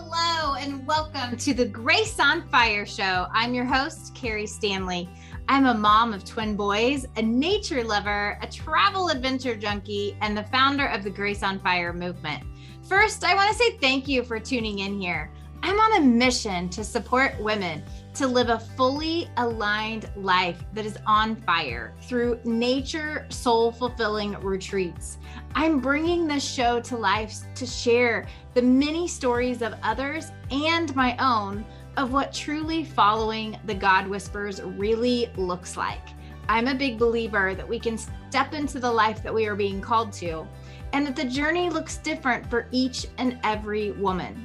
[0.00, 3.26] Hello, and welcome to the Grace on Fire show.
[3.32, 5.10] I'm your host, Keri Stanley.
[5.48, 10.44] I'm a mom of twin boys, a nature lover, a travel adventure junkie, and the
[10.44, 12.44] founder of the Grace on Fire movement.
[12.88, 15.32] First, I want to say thank you for tuning in here.
[15.64, 17.82] I'm on a mission to support women
[18.18, 25.18] to live a fully aligned life that is on fire through nature soul fulfilling retreats.
[25.54, 31.16] I'm bringing this show to life to share the many stories of others and my
[31.18, 31.64] own
[31.96, 36.02] of what truly following the God Whispers really looks like.
[36.48, 39.80] I'm a big believer that we can step into the life that we are being
[39.80, 40.44] called to,
[40.92, 44.44] and that the journey looks different for each and every woman.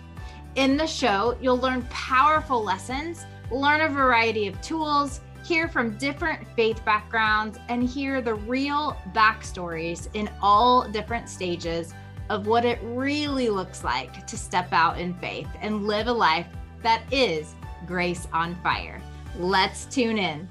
[0.53, 6.47] In the show, you'll learn powerful lessons learn a variety of tools, hear from different
[6.55, 11.93] faith backgrounds, and hear the real backstories in all different stages
[12.29, 16.47] of what it really looks like to step out in faith and live a life
[16.81, 17.53] that is
[17.85, 18.99] grace on fire.
[19.37, 20.49] Let's tune in.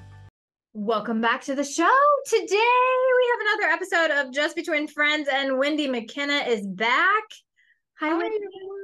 [0.75, 1.99] Welcome back to the show.
[2.27, 7.25] Today we have another episode of Just Between Friends, and Wendi McKenna is back.
[7.99, 8.27] Hi, Hi Wendi.
[8.27, 8.79] Everyone.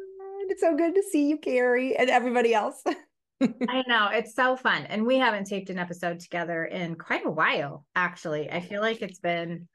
[0.51, 2.83] It's so good to see you, Keri, and everybody else.
[3.41, 4.87] I know it's so fun.
[4.87, 8.51] And we haven't taped an episode together in quite a while, actually.
[8.51, 9.69] I feel like it's been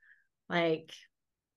[0.50, 0.92] like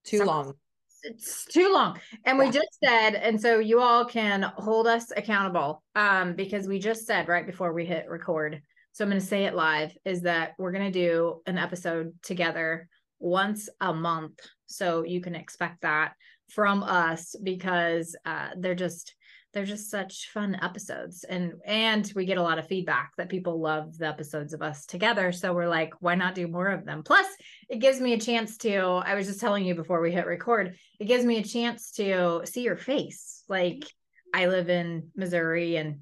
[0.05, 0.55] too some, long.
[1.03, 1.99] It's too long.
[2.25, 2.45] And yeah.
[2.45, 7.07] we just said, and so you all can hold us accountable um, because we just
[7.07, 8.62] said right before we hit record.
[8.93, 12.15] So I'm going to say it live is that we're going to do an episode
[12.23, 14.39] together once a month.
[14.67, 16.15] So you can expect that
[16.51, 19.16] from us because uh, they're just
[19.57, 23.59] they're just such fun episodes and and we get a lot of feedback that people
[23.59, 27.03] love the episodes of us together so we're like why not do more of them?
[27.03, 27.27] Plus
[27.71, 30.77] it gives me a chance to i was just telling you before we hit record
[31.01, 33.45] it gives me a chance to see your face.
[33.49, 33.87] Like
[34.34, 36.01] i live in missouri and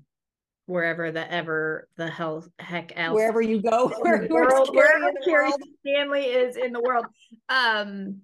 [0.66, 5.52] wherever the ever the hell heck else wherever you go where, world, wherever Keri
[5.86, 7.06] Stanley is in the world.
[7.48, 8.22] Um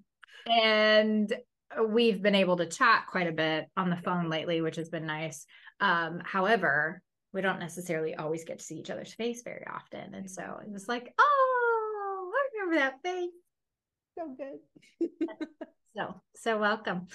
[0.48, 1.32] and
[1.88, 5.06] we've been able to chat quite a bit on the phone lately, which has been
[5.06, 5.46] nice.
[5.80, 10.14] Um, however, we don't necessarily always get to see each other's face very often.
[10.14, 13.30] And so it was like, oh, I remember that face.
[14.18, 15.08] So good.
[15.96, 17.06] so, so welcome.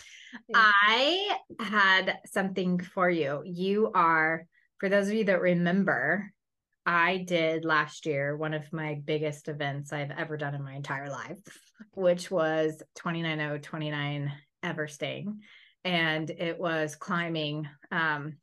[0.54, 3.42] I had something for you.
[3.46, 4.46] You are,
[4.80, 6.32] for those of you that remember,
[6.86, 11.10] I did last year one of my biggest events I've ever done in my entire
[11.10, 11.38] life,
[11.94, 14.32] which was 29029
[14.66, 15.40] Everesting.
[15.84, 18.38] And it was climbing um,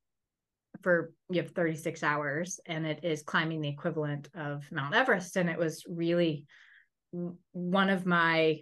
[0.82, 5.36] for you have 36 hours, and it is climbing the equivalent of Mount Everest.
[5.36, 6.46] And it was really
[7.52, 8.60] one of my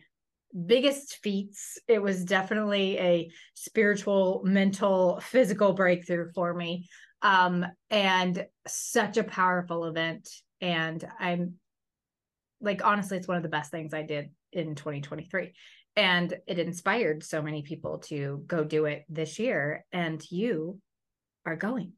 [0.66, 1.78] biggest feats.
[1.86, 6.88] It was definitely a spiritual, mental, physical breakthrough for me
[7.22, 10.28] um, and such a powerful event.
[10.60, 11.54] And I'm
[12.60, 15.52] like, honestly, it's one of the best things I did in 2023.
[15.96, 19.84] And it inspired so many people to go do it this year.
[19.92, 20.80] And you
[21.44, 21.92] are going.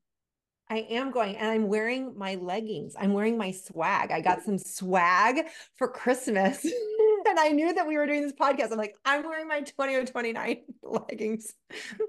[0.70, 2.94] I am going and I'm wearing my leggings.
[2.98, 4.10] I'm wearing my swag.
[4.10, 5.44] I got some swag
[5.76, 6.64] for Christmas.
[7.26, 8.72] and I knew that we were doing this podcast.
[8.72, 11.52] I'm like, I'm wearing my 2029 leggings.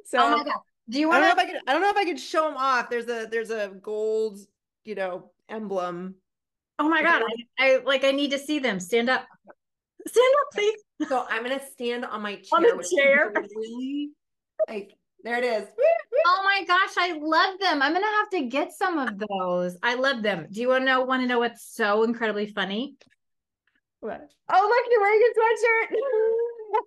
[0.05, 0.59] So oh my God.
[0.89, 1.23] Do you want?
[1.23, 1.61] I don't know if I could.
[1.67, 2.89] I don't know if I could show them off.
[2.89, 4.39] There's a there's a gold,
[4.83, 6.15] you know, emblem.
[6.77, 7.21] Oh my god!
[7.57, 8.03] I, I like.
[8.03, 8.81] I need to see them.
[8.81, 9.25] Stand up.
[10.07, 10.79] Stand up, please.
[11.09, 12.43] So I'm gonna stand on my chair.
[12.53, 13.33] On the chair.
[13.35, 14.11] Really,
[14.67, 14.93] like
[15.23, 15.67] there it is.
[16.25, 17.81] Oh my gosh, I love them.
[17.81, 19.77] I'm gonna have to get some of those.
[19.81, 20.47] I love them.
[20.51, 21.01] Do you want to know?
[21.01, 22.95] Want to know what's so incredibly funny?
[24.01, 24.29] What?
[24.51, 25.97] Oh, look, you're wearing a sweatshirt.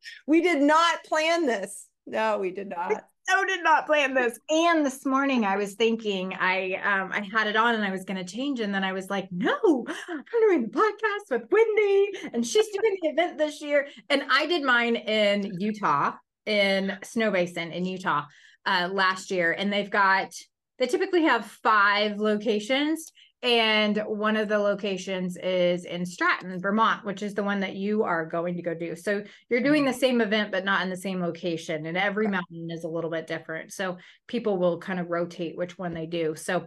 [0.27, 1.87] we did not plan this.
[2.07, 4.39] No, we did not so did not plan this.
[4.51, 8.05] And this morning I was thinking I um I had it on and I was
[8.05, 8.61] gonna change.
[8.61, 12.97] And then I was like, no, I'm doing the podcast with Wendi and she's doing
[13.03, 13.89] the event this year.
[14.11, 16.13] And I did mine in Utah,
[16.47, 18.25] in Snowbasin in Utah
[18.65, 19.53] uh last year.
[19.53, 20.33] And they've got
[20.79, 23.11] they typically have five locations
[23.43, 28.03] and one of the locations is in Stratton, Vermont, which is the one that you
[28.03, 28.97] are going to go do.
[28.97, 31.87] So you're doing the same event, but not in the same location.
[31.87, 33.73] And every mountain is a little bit different.
[33.73, 36.35] So people will kind of rotate which one they do.
[36.35, 36.67] So,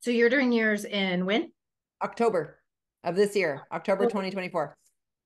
[0.00, 1.52] so you're doing yours in when?
[2.02, 2.58] October
[3.04, 4.76] of this year, October 2024.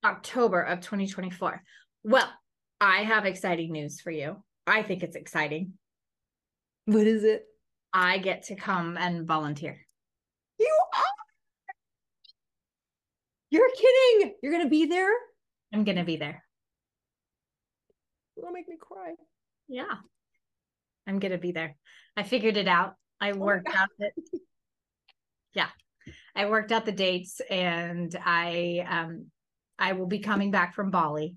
[0.04, 1.62] October of 2024.
[2.02, 2.28] Well,
[2.80, 4.42] I have exciting news for you.
[4.66, 5.74] I think it's exciting.
[6.86, 7.44] What is it?
[7.92, 9.78] I get to come and volunteer.
[10.58, 11.02] You are.
[13.54, 14.34] You're kidding.
[14.42, 15.12] You're gonna be there.
[15.72, 16.42] I'm gonna be there.
[18.36, 19.12] You'll make me cry.
[19.68, 19.94] Yeah.
[21.06, 21.76] I'm gonna be there.
[22.16, 22.94] I figured it out.
[23.20, 24.12] I Oh worked out it.
[25.54, 25.68] Yeah.
[26.34, 29.26] I worked out the dates and I um
[29.78, 31.36] I will be coming back from Bali.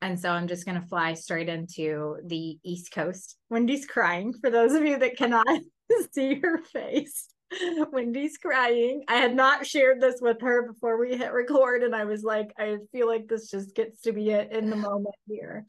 [0.00, 3.36] And so I'm just gonna fly straight into the East Coast.
[3.50, 5.48] Wendi's crying for those of you that cannot
[6.12, 7.26] see her face.
[7.92, 9.04] Wendi's crying.
[9.08, 12.52] I had not shared this with her before we hit record, and I was like,
[12.58, 15.66] I feel like this just gets to be it in the moment here.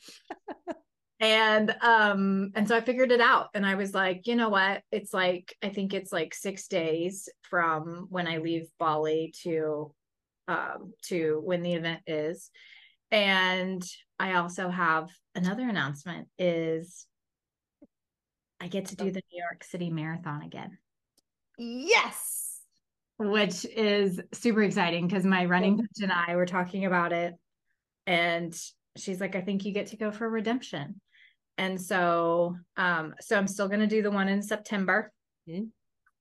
[1.20, 4.81] and um, and so I figured it out, and I was like, you know what?
[4.92, 9.94] It's like I think it's like six days from when I leave Bali to
[10.48, 12.50] um to when the event is.
[13.12, 13.84] And
[14.20, 17.08] I also have another announcement is
[18.60, 20.78] I get to do the New York City Marathon again
[21.60, 22.38] Yes.
[23.18, 27.34] which is super exciting because my running coach and I were talking about it.
[28.08, 28.58] And
[28.96, 31.02] she's like, I think you get to go for redemption.
[31.58, 35.12] And so, um, so I'm still going to do the one in September
[35.50, 35.68] Mhm.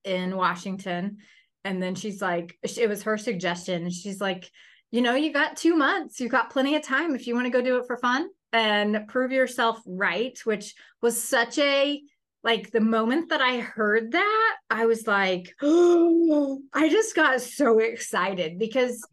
[0.03, 1.19] in Washington.
[1.65, 3.91] And then she's like, it was her suggestion.
[3.91, 4.51] She's like,
[4.91, 7.51] you know, you got two months, you got plenty of time if you want to
[7.53, 12.03] go do it for fun and prove yourself right, which was such a
[12.43, 17.79] like the moment that I heard that, I was like, oh, I just got so
[17.79, 19.07] excited because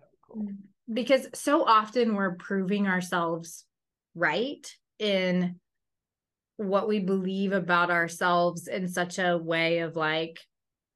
[0.92, 3.66] because so often we're proving ourselves
[4.14, 4.66] right
[5.00, 5.60] in
[6.58, 10.40] what we believe about ourselves in such a way of like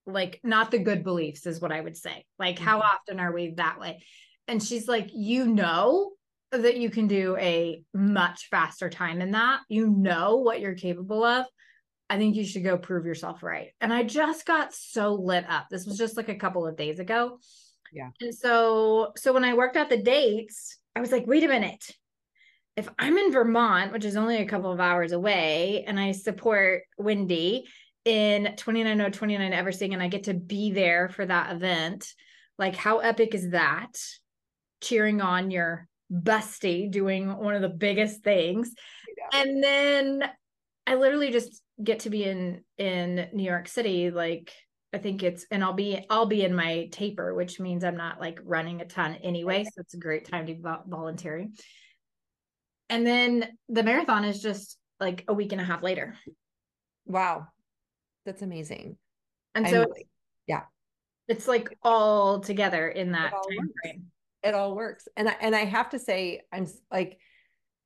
[0.05, 2.25] like not the good beliefs is what I would say.
[2.37, 2.83] Like how Mhm.
[2.83, 4.03] often are we that way?
[4.47, 6.13] And she's like, you know
[6.51, 9.61] that you can do a much faster time in that.
[9.69, 11.45] You know what you're capable of.
[12.09, 13.69] I think you should go prove yourself right.
[13.79, 15.67] And I just got so lit up.
[15.69, 17.39] This was just like a couple of days ago.
[17.93, 18.09] Yeah.
[18.19, 21.85] And so so when I worked out the dates, I was like, wait a minute.
[22.75, 26.83] If I'm in Vermont, which is only a couple of hours away, and I support
[26.99, 27.63] Wendi
[28.05, 32.07] in 29029 Everesting and I get to be there for that event,
[32.57, 33.91] like how epic is that?
[34.81, 38.73] Cheering on your bestie doing one of the biggest things.
[39.17, 39.41] Yeah.
[39.41, 40.23] And then
[40.87, 44.51] I literally just get to be in in New York City like
[44.93, 48.19] I think it's and I'll be I'll be in my taper which means I'm not
[48.19, 51.55] like running a ton anyway so it's a great time to be vo- volunteering.
[52.89, 56.15] And then the marathon is just like a week and a half later.
[57.05, 57.47] Wow.
[58.25, 58.97] That's amazing.
[59.53, 60.07] And so really-
[60.47, 60.63] yeah.
[61.27, 64.05] it's like all together in that time frame.
[64.43, 65.07] it all works.
[65.15, 67.19] And I and I have to say, I'm like,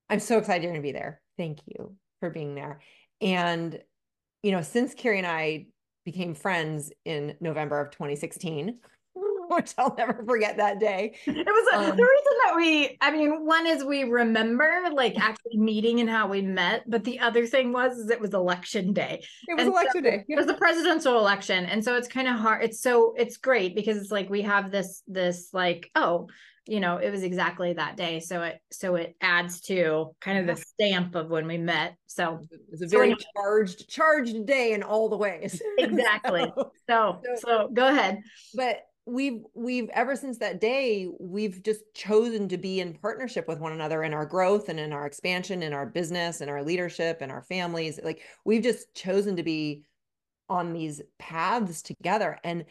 [0.10, 1.22] I'm so excited you're gonna be there.
[1.38, 2.80] Thank you for being there.
[3.24, 3.82] And
[4.44, 5.68] you know, since Keri and I
[6.06, 8.78] became friends in November of 2016,
[9.50, 11.16] which I'll never forget that day.
[11.26, 15.58] It was Um, the reason that we, I mean, one is we remember like actually
[15.58, 19.24] meeting and how we met, but the other thing was is it was election day.
[19.48, 20.26] It was And election so day.
[20.28, 21.66] It was a presidential election.
[21.66, 22.64] And so it's kind of hard.
[22.64, 26.28] It's so it's great because it's like we have this this like, oh,
[26.66, 28.20] you know, it was exactly that day.
[28.20, 31.96] So it so it adds to kind of the stamp of when we met.
[32.08, 33.22] So It was a So very anyway.
[33.36, 35.62] charged, charged day in all the ways.
[35.78, 36.52] Exactly.
[36.56, 38.20] So- so So- so go ahead.
[38.56, 43.60] but we've we've ever since that day we've just chosen to be in partnership with
[43.60, 47.18] one another in our growth and in our expansion in our business and our leadership
[47.20, 49.84] and our families like we've just chosen to be
[50.48, 52.64] on these paths together and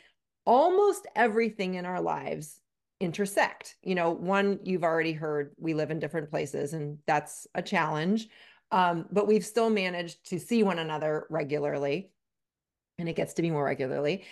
[0.47, 2.62] almost everything in our lives
[3.02, 7.62] intersect you know one you've already heard we live in different places and that's a
[7.62, 8.28] challenge
[8.71, 12.11] um, but we've still managed to see one another regularly
[12.99, 14.25] and it gets to be more regularly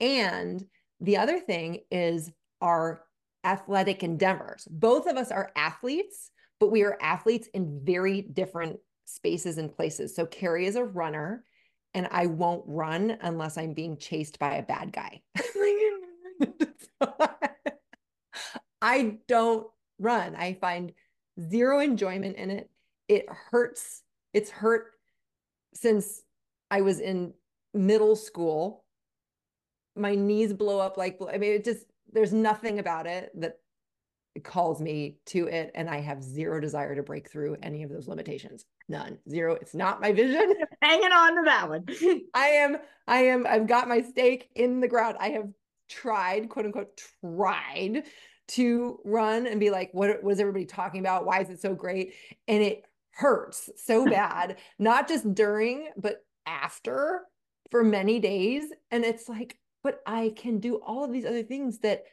[0.00, 0.64] and
[1.00, 2.30] the other thing is
[2.60, 3.02] our
[3.44, 4.66] athletic endeavors.
[4.70, 10.14] Both of us are athletes, but we are athletes in very different spaces and places.
[10.14, 11.44] So Keri is a runner,
[11.94, 15.22] and I won't run unless I'm being chased by a bad guy.
[18.82, 19.66] I don't
[19.98, 20.36] run.
[20.36, 20.92] I find
[21.40, 22.70] zero enjoyment in it.
[23.08, 24.02] It hurts.
[24.32, 24.92] It's hurt
[25.74, 26.22] since
[26.70, 27.34] I was in
[27.74, 28.84] middle school
[29.96, 33.58] my knees blow up like I mean it just there's nothing about it that
[34.44, 38.06] calls me to it and I have zero desire to break through any of those
[38.06, 38.66] limitations.
[38.86, 39.18] None.
[39.28, 39.54] Zero.
[39.54, 40.54] It's not my vision.
[40.82, 41.86] Hanging on to that one.
[42.34, 42.76] I am
[43.08, 45.16] I am I've got my stake in the ground.
[45.18, 45.48] I have
[45.88, 48.04] tried, quote unquote, tried
[48.48, 51.26] to run and be like what what is everybody talking about?
[51.26, 52.14] Why is it so great?
[52.48, 57.22] And it hurts so bad, not just during but after
[57.70, 61.78] for many days and it's like but I can do all of these other things
[61.78, 62.04] that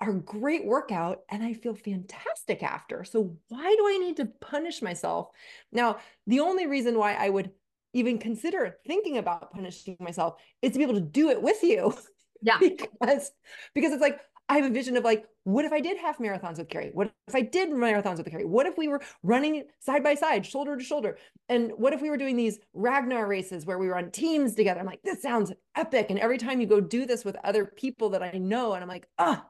[0.00, 3.04] are great workout and I feel fantastic after.
[3.04, 5.28] So why do I need to punish myself?
[5.70, 7.52] Now, the only reason why I would
[7.92, 11.94] even consider thinking about punishing myself is to be able to do it with you.
[12.42, 12.58] Yeah.
[12.60, 13.30] because
[13.74, 14.18] because it's like
[14.48, 16.90] I have a vision of like, what if I did half marathons with Keri?
[16.92, 18.44] What if I did marathons with Keri?
[18.44, 21.16] What if we were running side by side, shoulder to shoulder?
[21.48, 24.80] And what if we were doing these Ragnar races where we were on teams together?
[24.80, 26.06] I'm like, this sounds epic.
[26.10, 28.88] And every time you go do this with other people that I know, and I'm
[28.88, 29.48] like, ah, oh,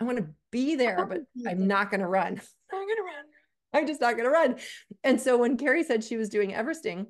[0.00, 2.40] I want to be there, but I'm not going to run.
[2.72, 3.24] I'm going to run.
[3.72, 4.56] I'm just not going to run.
[5.04, 7.06] And so when Keri said she was doing Everesting,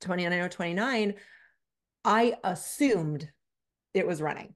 [0.00, 1.14] 29 or 29,
[2.04, 3.30] I assumed
[3.94, 4.54] it was running.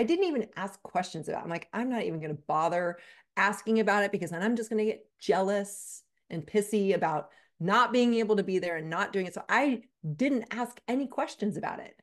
[0.00, 1.44] I didn't even ask questions about it.
[1.44, 2.96] I'm like, I'm not even going to bother
[3.36, 7.28] asking about it because then I'm just going to get jealous and pissy about
[7.60, 9.34] not being able to be there and not doing it.
[9.34, 9.82] So I
[10.16, 11.94] didn't ask any questions about it.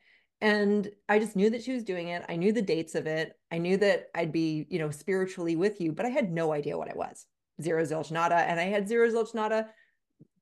[0.41, 2.23] And I just knew that she was doing it.
[2.29, 3.33] I knew the dates of it.
[3.51, 6.77] I knew that I'd be, you know, spiritually with you, but I had no idea
[6.77, 7.25] what it was.
[7.59, 8.35] Zero zilch nada.
[8.35, 9.69] And I had zero zilch nada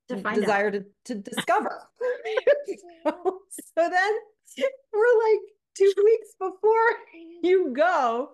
[0.08, 1.88] desire to, to discover.
[3.06, 3.40] so,
[3.78, 4.12] so then
[4.92, 6.96] we're like two weeks before
[7.42, 8.30] you go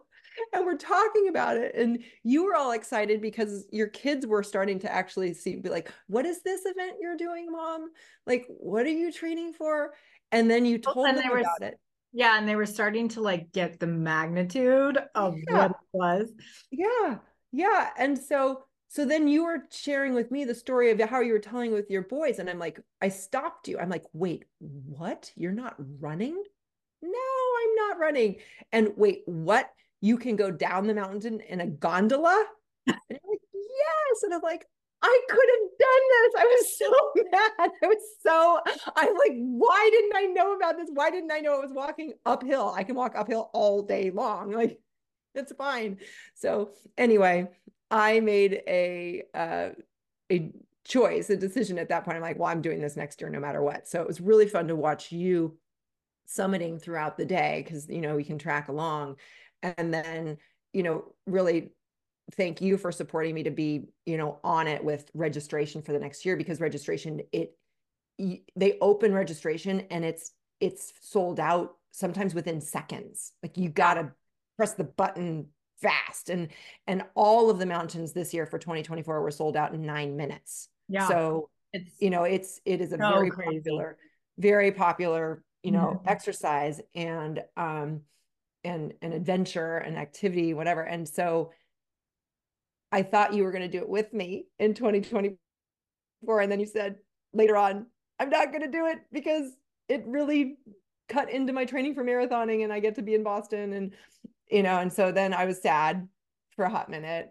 [0.53, 4.79] and we're talking about it and you were all excited because your kids were starting
[4.79, 7.91] to actually see be like what is this event you're doing mom?
[8.27, 9.93] Like what are you training for?
[10.31, 11.79] And then you told them were, about it.
[12.13, 15.55] Yeah and they were starting to like get the magnitude of yeah.
[15.57, 16.33] what it was.
[16.71, 17.19] Yeah
[17.53, 21.33] yeah and so so then you were sharing with me the story of how you
[21.33, 23.79] were telling with your boys and i'm like i stopped you.
[23.79, 25.31] I'm like wait what?
[25.37, 26.43] You're not running
[27.03, 28.37] no, I'm not running.
[28.73, 29.71] And wait, what?
[30.01, 32.45] You can go down the mountain in a gondola?
[32.87, 34.23] And you're like, yes.
[34.25, 34.67] And I'm like,
[35.03, 36.33] I could have done this.
[36.39, 37.71] I was so mad.
[37.83, 38.61] I was so,
[38.97, 40.89] I'm like, why didn't I know about this?
[40.93, 42.73] Why didn't I know it was walking uphill?
[42.75, 44.53] I can walk uphill all day long.
[44.63, 44.79] Like,
[45.35, 45.99] it's fine.
[46.35, 47.49] So, anyway,
[47.91, 49.71] I made a, uh,
[50.31, 50.53] a
[50.85, 52.17] choice, a decision at that point.
[52.17, 53.89] I'm like, well, I'm doing this next year no matter what.
[53.89, 55.57] So it was really fun to watch you
[56.29, 59.17] summiting throughout the day because you know we can track along.
[59.63, 60.39] And then
[60.73, 61.73] you know really
[62.37, 65.99] thank you for supporting me to be you know on it with registration for the
[65.99, 67.57] next year because registration it
[68.57, 73.33] they open registration and it's it's sold out sometimes within seconds.
[73.43, 74.13] Like you got to
[74.57, 75.49] press the button
[75.81, 76.31] fast.
[76.31, 76.49] And
[76.87, 80.69] and all of the mountains this year for 2024 were sold out in 9 minutes.
[80.89, 81.09] Yeah.
[81.09, 83.59] So it's you know it's it is a so very crazy.
[83.59, 83.97] popular
[84.39, 86.09] very popular you know mm-hmm.
[86.09, 88.01] exercise and um
[88.65, 90.83] and an adventure and activity whatever.
[90.83, 91.53] And so
[92.95, 96.67] i thought you were going to do it with me in 2024 and then you
[96.67, 96.97] said
[97.33, 97.87] later on
[98.21, 99.51] i'm not going to do it because
[99.89, 100.59] it really
[101.09, 103.95] cut into my training for marathoning and i get to be in boston and
[104.51, 106.07] you know and so then i was sad
[106.55, 107.31] for a hot minute.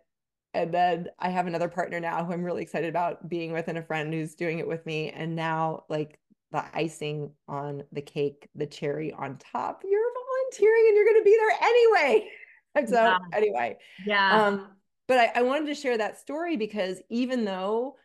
[0.53, 3.77] And then i have another partner now who i'm really excited about being with and
[3.77, 5.09] a friend who's doing it with me.
[5.09, 6.19] And now like
[6.51, 9.84] the icing on the cake, the cherry on top.
[9.88, 12.29] You're volunteering and you're going to be there anyway.
[12.74, 13.17] And so, yeah.
[13.34, 14.46] anyway, yeah.
[14.46, 14.70] Um,
[15.05, 17.98] but I, I wanted to share that story because even though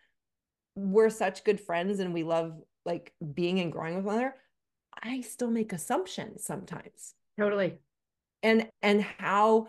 [0.75, 4.35] we're such good friends and we love like being and growing with one another,
[5.01, 7.15] I still make assumptions sometimes.
[7.39, 7.79] Totally.
[8.43, 9.69] And and how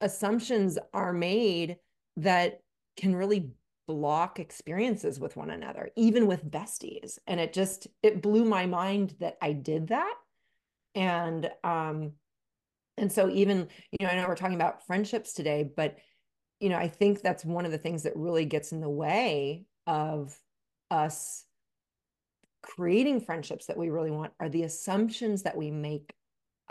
[0.00, 1.78] assumptions are made
[2.18, 2.60] that
[2.96, 3.50] can really
[3.86, 7.18] block experiences with one another even with besties.
[7.26, 10.14] And it just it blew my mind that i did that.
[10.94, 12.12] And um
[12.98, 15.96] and so even you know i know we're talking about friendships today but
[16.60, 19.64] you know i think that's one of the things that really gets in the way
[19.86, 20.36] of
[20.90, 21.44] us
[22.62, 26.12] creating friendships that we really want are the assumptions that we make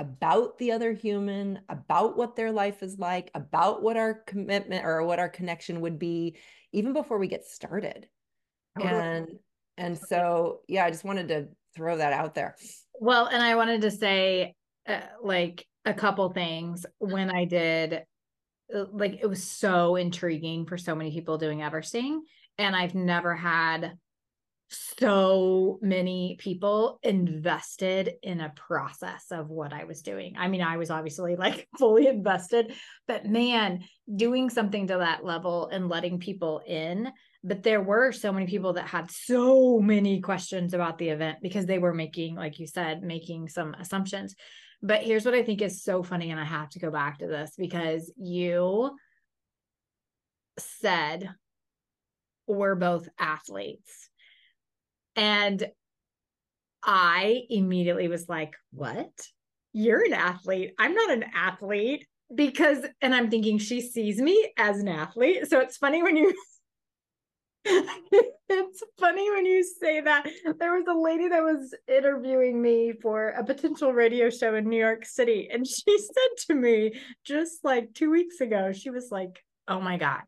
[0.02, 5.06] about the other human about what their life is like about what our commitment or
[5.06, 6.36] what our connection would be
[6.74, 8.08] even before we get started.
[8.82, 9.28] And
[9.78, 12.56] and so yeah, I just wanted to throw that out there.
[13.00, 14.56] Well, and I wanted to say
[14.88, 18.04] uh, like a couple things when I did
[18.74, 22.22] uh, like it was so intriguing for so many people doing Everesting
[22.58, 23.94] and I've never had
[24.72, 30.36] so many people invested in a process of what I was doing.
[30.38, 32.74] I mean, I was obviously like fully invested,
[33.08, 37.12] but man, doing something to that level and letting people in.
[37.44, 41.66] But there were so many people that had so many questions about the event because
[41.66, 44.36] they were making, like you said, making some assumptions.
[44.84, 46.32] But here's what I think is so funny.
[46.32, 48.96] And I have to go back to this because you
[50.58, 51.30] said
[52.48, 54.11] we're both athletes
[55.16, 55.68] and
[56.84, 59.12] I immediately was like, What?
[59.74, 60.74] You're an athlete.
[60.78, 65.48] I'm not an athlete because, and I'm thinking she sees me as an athlete.
[65.48, 66.34] So it's funny when you
[67.66, 70.28] it's funny when you say that.
[70.60, 74.80] There was a lady that was interviewing me for a potential radio show in New
[74.80, 79.44] York City, and she said to me just like two weeks ago, she was like,
[79.68, 80.22] Oh my God,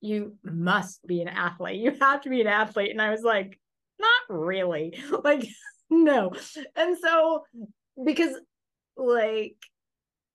[0.00, 1.80] you must be an athlete.
[1.80, 2.90] You have to be an athlete.
[2.90, 3.58] And I was like,
[4.00, 4.98] Not really.
[5.24, 5.46] Like,
[5.90, 6.32] no.
[6.76, 7.44] And so,
[8.04, 8.34] because
[8.96, 9.56] like,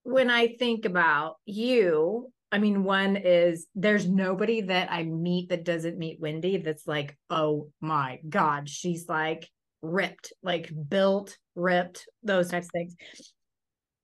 [0.03, 5.65] when I think about you I mean, one is there's nobody that I meet that
[5.65, 9.49] doesn't meet Wendi that's like, oh my God, she's like
[9.81, 12.95] ripped, like built, ripped, those types of things.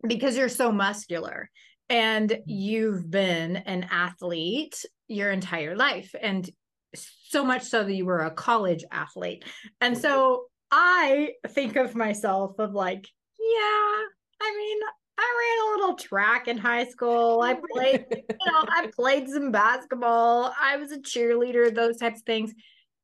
[0.06, 1.50] Because you're so muscular
[1.88, 6.14] and you've been an athlete your entire life.
[6.20, 6.50] And
[6.96, 9.46] so much so that you were a college athlete.
[9.80, 13.08] And so I think of myself of like,
[13.40, 13.98] yeah,
[14.42, 14.80] I mean,
[15.18, 17.42] I ran a little track in high school.
[17.42, 20.54] I oh, played, you know, I played some basketball.
[20.60, 22.54] I was a cheerleader, those types of things.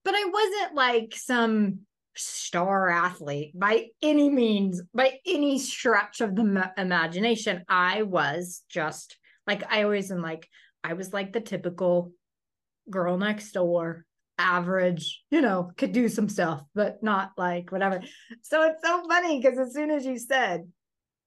[0.04, 1.80] But I wasn't like some
[2.16, 7.64] star athlete by any means, by any stretch of the imagination.
[7.70, 10.48] I was just like, I always am like,
[10.84, 12.14] I was like the typical
[12.90, 14.06] girl next door,
[14.38, 18.02] average, you know, could do some stuff, but not like whatever.
[18.44, 20.68] So it's so funny because as soon as you said,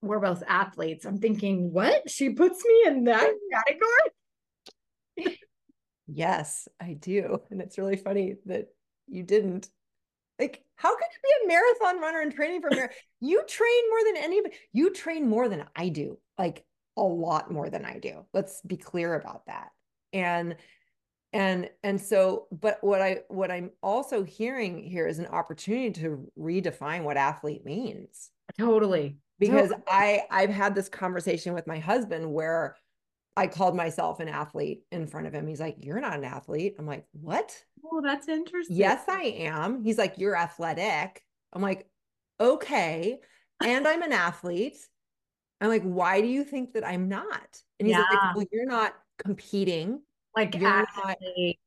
[0.03, 1.05] we're both athletes.
[1.05, 2.09] I'm thinking, what?
[2.09, 3.31] She puts me in that
[5.17, 5.39] category?
[6.07, 7.41] yes, I do.
[7.51, 8.69] And it's really funny that
[9.09, 9.69] you didn't.
[10.39, 12.97] Like, how could you be a marathon runner and training for marathon?
[13.21, 14.55] you train more than anybody.
[14.73, 16.65] You train more than I do, like
[16.97, 18.25] a lot more than I do.
[18.33, 19.69] Let's be clear about that.
[20.13, 20.57] And
[21.33, 26.27] and and so but what i what i'm also hearing here is an opportunity to
[26.39, 32.77] redefine what athlete means totally because I I've had this conversation with my husband where
[33.37, 35.47] I called myself an athlete in front of him.
[35.47, 38.77] He's like, "You're not an athlete." I'm like, "What?" Oh, that's interesting.
[38.77, 39.83] Yes, I am.
[39.83, 41.89] He's like, "You're athletic." I'm like,
[42.39, 43.21] "Okay."
[43.63, 44.77] And I'm an athlete.
[45.61, 48.05] I'm like, "Why do you think that I'm not?" And he's yeah.
[48.11, 50.03] like, "Well, you're not competing.
[50.37, 51.19] Like you're not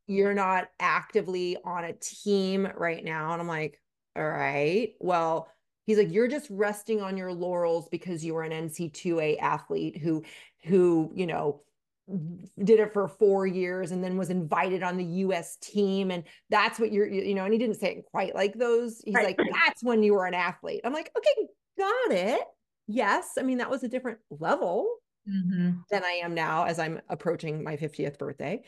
[0.07, 3.79] you're not actively on a team right now." And I'm like,
[4.15, 4.93] "All right.
[4.99, 5.49] Well,
[5.85, 10.23] He's like, you're just resting on your laurels because you were an NCAA athlete who,
[10.63, 11.61] who, you know,
[12.63, 16.11] did it for four years and then was invited on the US team.
[16.11, 19.01] And that's what you're, you know, and he didn't say it quite like those.
[19.03, 19.37] He's right.
[19.37, 20.81] like, that's when you were an athlete.
[20.85, 21.47] I'm like, okay,
[21.77, 22.41] got it.
[22.87, 23.33] Yes.
[23.37, 24.87] I mean, that was a different level
[25.29, 25.71] mm-hmm.
[25.89, 28.63] than I am now as I'm approaching my 50th birthday.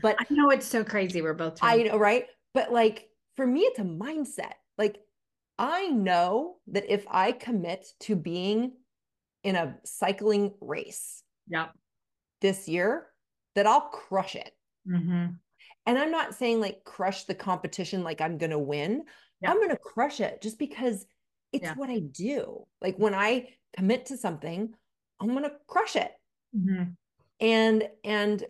[0.00, 1.20] But I know it's so crazy.
[1.20, 2.26] We're both, I know, right?
[2.54, 4.54] But like, for me, it's a mindset.
[4.78, 4.98] Like,
[5.58, 8.72] I know that if I commit to being
[9.44, 11.68] in a cycling race yeah.
[12.40, 13.06] this year,
[13.54, 14.52] that I'll crush it.
[14.88, 15.26] Mm-hmm.
[15.86, 19.04] And I'm not saying like crush the competition like I'm going to win.
[19.40, 19.50] Yeah.
[19.50, 21.04] I'm going to crush it just because
[21.52, 21.74] it's yeah.
[21.74, 22.64] what I do.
[22.80, 24.74] Like when I commit to something,
[25.22, 26.12] I'm going to crush it.
[26.56, 26.82] Mm-hmm.
[27.40, 28.44] And and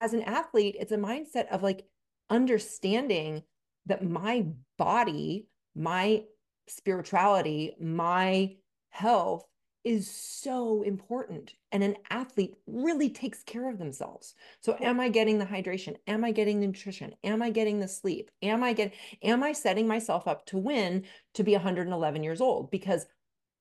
[0.00, 1.84] as an athlete, it's a mindset of like
[2.28, 3.42] understanding
[3.86, 4.46] that my
[4.78, 6.24] body, my
[6.68, 8.56] spirituality, my
[8.90, 9.44] health
[9.84, 11.54] is so important.
[11.70, 14.34] And an athlete really takes care of themselves.
[14.60, 15.94] So am I getting the hydration?
[16.08, 17.14] Am I getting the nutrition?
[17.22, 18.30] Am I getting the sleep?
[18.42, 22.70] Am I get am I setting myself up to win to be 111 years old?
[22.72, 23.06] Because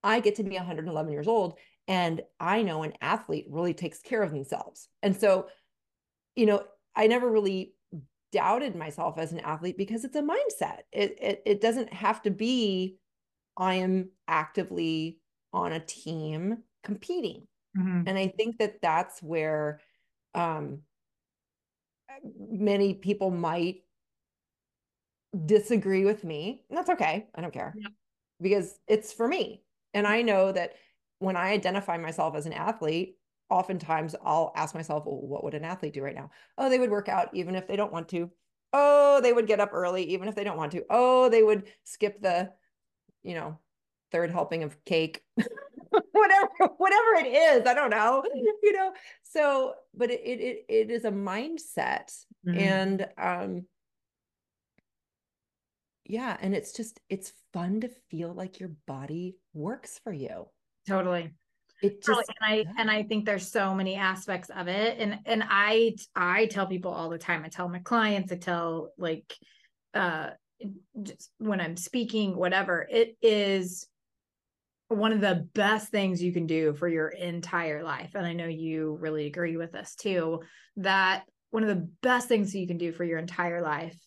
[0.04, 4.24] I get to be 111 years old and I know an athlete really takes care
[4.24, 4.88] of themselves.
[5.04, 5.48] And so,
[6.36, 6.64] you know,
[6.96, 7.74] I never really
[8.32, 10.80] doubted myself as an athlete because it's a mindset.
[10.92, 12.98] It, it, it doesn't have to be
[13.58, 15.20] I am actively
[15.54, 17.48] on a team competing.
[17.78, 18.02] Mm-hmm.
[18.08, 19.80] And I think that that's where
[20.34, 20.82] um,
[22.38, 23.84] many people might
[25.46, 26.64] disagree with me.
[26.70, 27.28] And that's okay.
[27.36, 27.88] I don't care yeah.
[28.42, 29.64] because it's for me.
[29.94, 30.74] And I know that
[31.20, 33.18] when I identify myself as an athlete,
[33.50, 36.32] oftentimes I'll ask myself, well, what would an athlete do right now?
[36.58, 38.32] Oh, they would work out even if they don't want to.
[38.74, 40.84] Oh, they would get up early even if they don't want to.
[40.90, 42.52] Oh, they would skip the,
[43.24, 43.60] you know,
[44.12, 45.22] third helping of cake.
[46.12, 48.22] whatever whatever it is i don't know
[48.64, 48.92] you know
[49.24, 52.12] so but it it it is a mindset
[52.46, 52.58] mm-hmm.
[52.58, 53.66] and um
[56.06, 60.48] yeah and it's just it's fun to feel like your body works for you
[60.88, 61.32] totally
[61.82, 62.72] it just and i yeah.
[62.78, 66.92] and i think there's so many aspects of it and and i i tell people
[66.92, 69.34] all the time i tell my clients i tell like
[69.94, 70.30] uh
[71.02, 73.88] just when i'm speaking whatever it is
[74.88, 78.48] one of the best things you can do for your entire life and i know
[78.48, 80.42] you really agree with this too
[80.78, 83.98] that one of the best things you can do for your entire life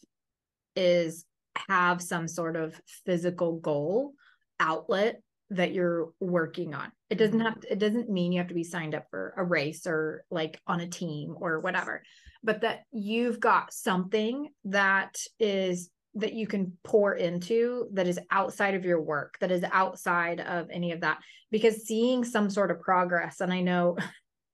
[0.77, 1.25] is
[1.69, 4.12] have some sort of physical goal
[4.61, 6.93] outlet that you're working on.
[7.11, 7.47] It doesn't mm-hmm.
[7.47, 10.25] have to, it doesn't mean you have to be signed up for a race or
[10.31, 12.03] like on a team or whatever,
[12.43, 18.75] but that you've got something that is that you can pour into that is outside
[18.75, 21.19] of your work, that is outside of any of that.
[21.51, 23.97] Because seeing some sort of progress, and I know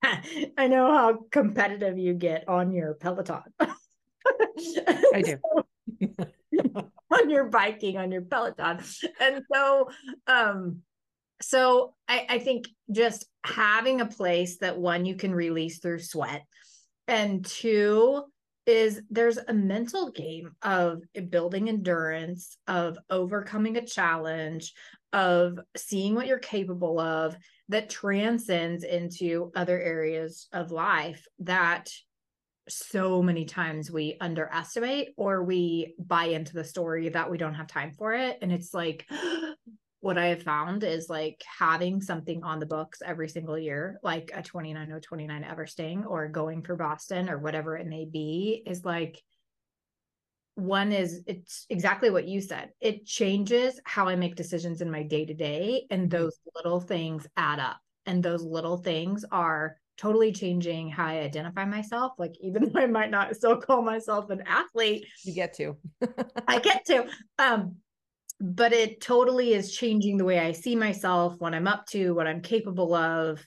[0.57, 3.41] I know how competitive you get on your Peloton.
[3.59, 6.27] I do.
[7.15, 8.79] On your biking, on your Peloton.
[9.19, 9.89] And so
[10.27, 10.81] um
[11.41, 16.43] so I, I think just having a place that one you can release through sweat
[17.07, 18.23] and two
[18.65, 24.73] is there's a mental game of building endurance of overcoming a challenge
[25.13, 27.35] of seeing what you're capable of
[27.69, 31.89] that transcends into other areas of life that
[32.67, 37.67] so many times we underestimate or we buy into the story that we don't have
[37.67, 39.07] time for it and it's like
[40.05, 44.29] what I have found is like having something on the books every single year, like
[44.35, 49.19] a 29029 Everesting or going for Boston or whatever it may be, is like
[50.53, 52.69] one is it's exactly what you said.
[52.79, 56.09] It changes how I make decisions in my day to day, and mm-hmm.
[56.09, 57.79] those little things add up.
[58.05, 62.13] And those little things are totally changing how I identify myself.
[62.17, 65.77] Like, even though I might not still call myself an athlete, you get to.
[66.47, 67.07] I get to.
[67.39, 67.77] Um,
[68.39, 72.27] but it totally is changing the way I see myself, what I'm up to, what
[72.27, 73.45] I'm capable of.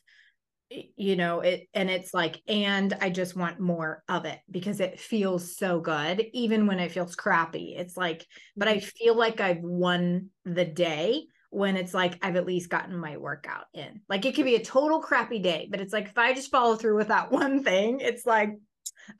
[0.71, 5.01] You know, it and it's like, and I just want more of it because it
[5.01, 7.75] feels so good, even when it feels crappy.
[7.75, 12.47] It's like, but I feel like I've won the day when it's like I've at
[12.47, 14.01] least gotten my workout in.
[14.09, 16.77] Like it could be a total crappy day, but it's like if I just follow
[16.77, 18.51] through with that one thing, it's like,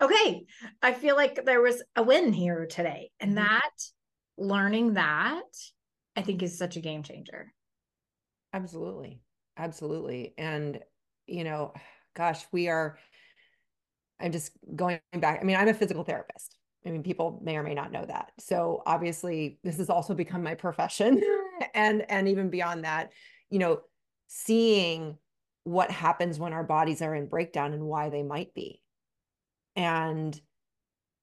[0.01, 0.45] okay,
[0.83, 3.11] I feel like there was a win here today.
[3.21, 3.45] And mm-hmm.
[3.45, 3.71] that
[4.37, 5.43] learning that
[6.17, 7.53] I think is such a game changer.
[8.53, 9.21] Absolutely.
[9.57, 10.35] Absolutely.
[10.39, 10.81] And,
[11.27, 11.73] you know,
[12.15, 12.99] gosh, we are,
[14.21, 15.41] I'm just going back.
[15.41, 16.57] I mean, I'm a physical therapist.
[16.87, 18.33] I mean, people may or may not know that.
[18.39, 21.23] So obviously, this has also become my profession.
[21.75, 23.13] and and even beyond that,
[23.51, 23.81] you know,
[24.27, 25.19] seeing
[25.65, 28.83] what happens when our bodies are in breakdown and why they might be.
[29.77, 30.39] And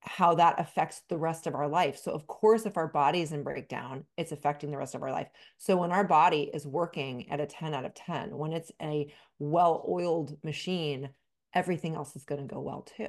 [0.00, 1.98] how that affects the rest of our life.
[1.98, 5.10] So, of course, if our body is in breakdown, it's affecting the rest of our
[5.10, 5.26] life.
[5.58, 9.12] So, when our body is working at a 10 out of 10, when it's a
[9.38, 11.10] well oiled machine,
[11.52, 13.08] everything else is going to go well too.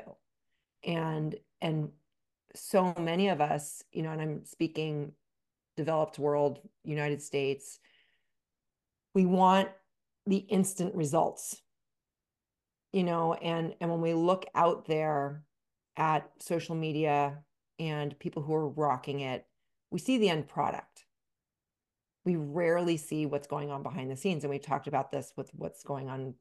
[0.83, 1.89] And, and,
[2.55, 5.11] so many of us, you know, and I'm speaking
[5.77, 7.79] developed world, United States,
[9.13, 9.69] we want
[10.25, 11.61] the instant results
[12.93, 15.43] you know and and when we look out there
[15.97, 17.39] at social media
[17.79, 19.45] and people who are rocking it,
[19.91, 21.05] we see the end product.
[22.25, 24.43] We rarely see what's going on behind the scenes.
[24.43, 26.33] And we've talked about this with what's going on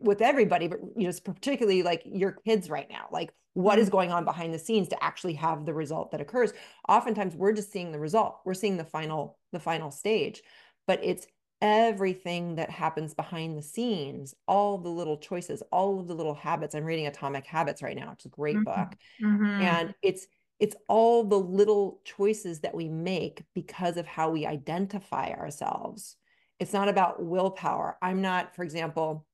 [0.00, 3.08] with everybody, but you know, particularly like your kids right now.
[3.10, 3.92] Like, what is mm-hmm.
[3.92, 6.52] going on behind the scenes to actually have the result that occurs?
[6.88, 8.40] Oftentimes we're just seeing the result.
[8.44, 10.42] We're seeing the final, the final stage.
[10.86, 11.26] But it's
[11.62, 16.74] everything that happens behind the scenes, all the little choices, all of the little habits.
[16.74, 18.12] I'm reading Atomic Habits right now.
[18.12, 18.64] It's a great mm-hmm.
[18.64, 18.94] book.
[19.22, 19.62] Mm-hmm.
[19.62, 20.26] And it's
[20.58, 26.16] it's all the little choices that we make because of how we identify ourselves.
[26.58, 27.98] It's not about willpower.
[28.00, 29.26] I'm not, for example,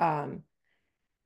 [0.00, 0.42] um,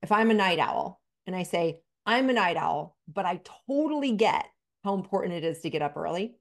[0.02, 4.12] if I'm a night owl and I say, I'm a night owl, but I totally
[4.12, 4.46] get
[4.84, 6.36] how important it is to get up early.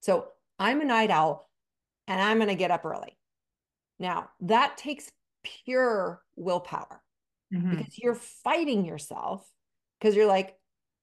[0.00, 1.48] So I'm a night owl,
[2.06, 3.18] and I'm going to get up early.
[3.98, 5.10] Now, that takes
[5.42, 7.02] pure willpower
[7.52, 7.76] mm-hmm.
[7.76, 9.46] because you're fighting yourself
[9.98, 10.56] because you're like,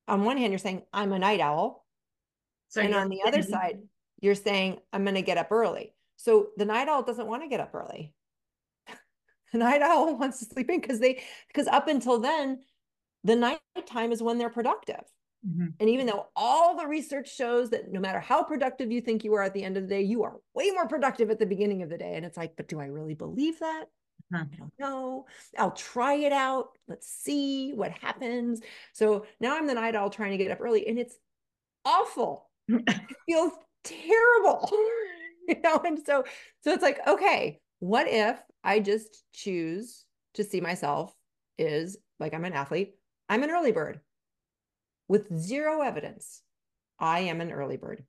[0.07, 1.85] on one hand, you're saying, I'm a night owl.
[2.69, 3.79] So and on the other side,
[4.21, 5.93] you're saying, I'm going to get up early.
[6.17, 8.13] So the night owl doesn't want to get up early.
[9.51, 12.59] The night owl wants to sleep in because they, because up until then,
[13.23, 15.03] the night time is when they're productive.
[15.47, 15.67] Mm-hmm.
[15.79, 19.33] And even though all the research shows that no matter how productive you think you
[19.35, 21.81] are at the end of the day, you are way more productive at the beginning
[21.81, 22.15] of the day.
[22.15, 23.85] And it's like, but do I really believe that?
[24.33, 24.43] Uh-huh.
[24.51, 25.25] I don't know.
[25.57, 26.69] I'll try it out.
[26.87, 28.61] Let's see what happens.
[28.93, 31.15] So now I'm the night owl trying to get up early, and it's
[31.85, 32.49] awful.
[32.67, 34.69] it feels terrible.
[35.47, 36.25] you know, and so
[36.63, 41.13] so it's like, okay, what if I just choose to see myself
[41.57, 42.95] is like I'm an athlete,
[43.27, 43.99] I'm an early bird
[45.07, 46.41] with zero evidence.
[46.99, 48.03] I am an early bird.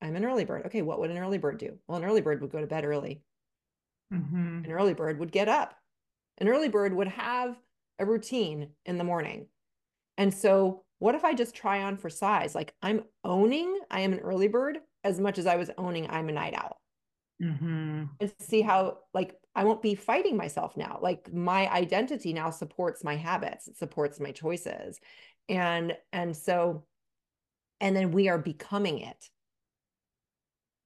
[0.00, 0.66] I'm an early bird.
[0.66, 1.78] Okay, what would an early bird do?
[1.86, 3.22] Well, an early bird would go to bed early.
[4.12, 4.64] Mm-hmm.
[4.64, 5.74] An early bird would get up.
[6.38, 7.56] An early bird would have
[7.98, 9.48] a routine in the morning.
[10.16, 12.54] And so what if I just try on for size?
[12.54, 16.28] Like I'm owning I am an early bird as much as I was owning I'm
[16.28, 16.77] a night owl.
[17.42, 18.04] Mm-hmm.
[18.20, 20.98] And see how like I won't be fighting myself now.
[21.00, 24.98] Like my identity now supports my habits, it supports my choices.
[25.48, 26.84] And and so
[27.80, 29.28] and then we are becoming it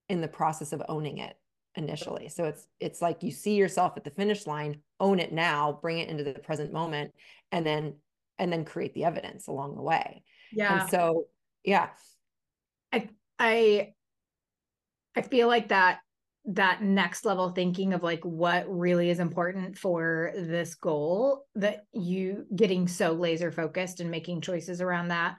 [0.08, 1.36] in the process of owning it
[1.74, 2.28] initially.
[2.28, 5.98] So it's it's like you see yourself at the finish line, own it now, bring
[5.98, 7.14] it into the present moment
[7.50, 7.94] and then
[8.38, 10.22] and then create the evidence along the way.
[10.52, 10.82] Yeah.
[10.82, 11.28] And so
[11.64, 11.88] yeah.
[12.92, 13.94] I I
[15.16, 16.00] I feel like that
[16.44, 22.44] that next level thinking of like what really is important for this goal that you
[22.55, 25.37] getting so laser focused and making choices around that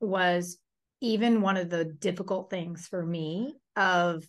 [0.00, 0.58] was
[1.02, 4.24] even one of the difficult things for me of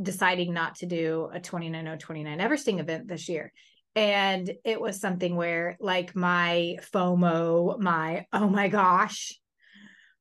[0.00, 3.52] deciding not to do a 29029 everesting event this year.
[3.96, 9.39] And it was something where like my fomo my oh my gosh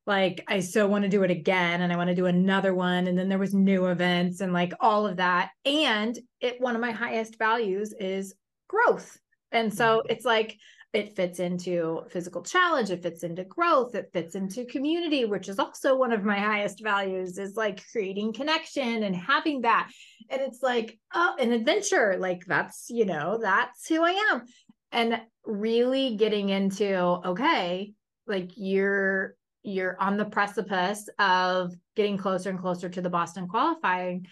[0.10, 3.06] like I so want to do it again and I want to do another one
[3.08, 6.82] and then there was new events and like all of that and it one of
[6.82, 8.34] my highest values is
[8.68, 9.18] growth.
[9.52, 10.12] And so mm-hmm.
[10.12, 10.58] it's like
[10.94, 15.60] it fits into physical challenge, it fits into growth, it fits into community, which is
[15.60, 19.92] also one of my highest values is like creating connection and having that.
[20.32, 24.46] And it's like, oh, an adventure, like that's, you know, that's who I am.
[24.92, 27.94] And really getting into, okay,
[28.26, 34.28] like you're you're on the precipice of getting closer and closer to the Boston qualifying.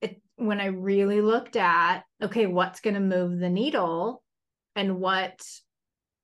[0.00, 4.22] It, when I really looked at, okay, what's going to move the needle
[4.76, 5.40] and what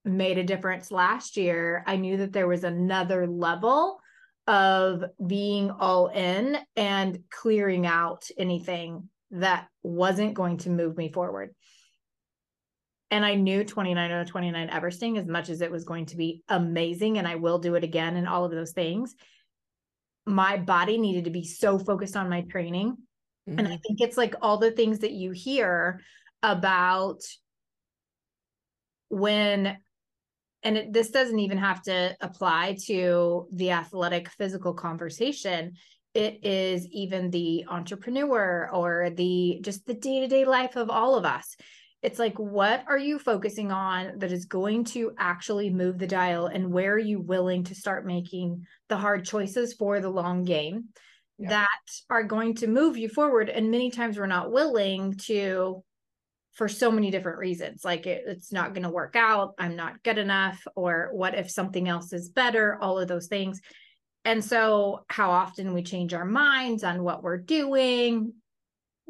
[0.05, 3.99] made a difference last year, I knew that there was another level
[4.47, 11.55] of being all in and clearing out anything that wasn't going to move me forward
[13.11, 16.16] and I knew 29 out of 29 Everesting as much as it was going to
[16.16, 19.14] be amazing and I will do it again and all of those things.
[20.27, 22.97] My body needed to be so focused on my training.
[23.49, 23.59] Mm-hmm.
[23.59, 23.81] And I mm-hmm.
[23.87, 26.01] think it's like all the things that you hear
[26.42, 27.23] about
[29.09, 29.79] when
[30.62, 35.75] and it, this doesn't even have to apply to the athletic physical conversation
[36.12, 41.57] it is even the entrepreneur or the just the day-to-day life of all of us
[42.07, 46.47] it's like, what are you focusing on that is going to actually move the dial?
[46.47, 50.90] And where are you willing to start making the hard choices for the long game
[51.37, 51.49] yeah.
[51.49, 51.69] that
[52.09, 53.49] are going to move you forward?
[53.49, 55.83] And many times we're not willing to
[56.53, 60.03] for so many different reasons like it, it's not going to work out i'm not
[60.03, 63.61] good enough or what if something else is better all of those things
[64.25, 68.33] and so how often we change our minds on what we're doing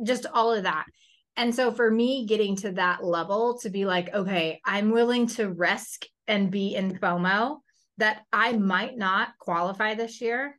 [0.03, 0.87] just all of that
[1.37, 5.51] and so for me, getting to that level to be like, okay, I'm willing to
[5.51, 7.59] risk and be in FOMO
[7.99, 10.59] that I might not qualify this year,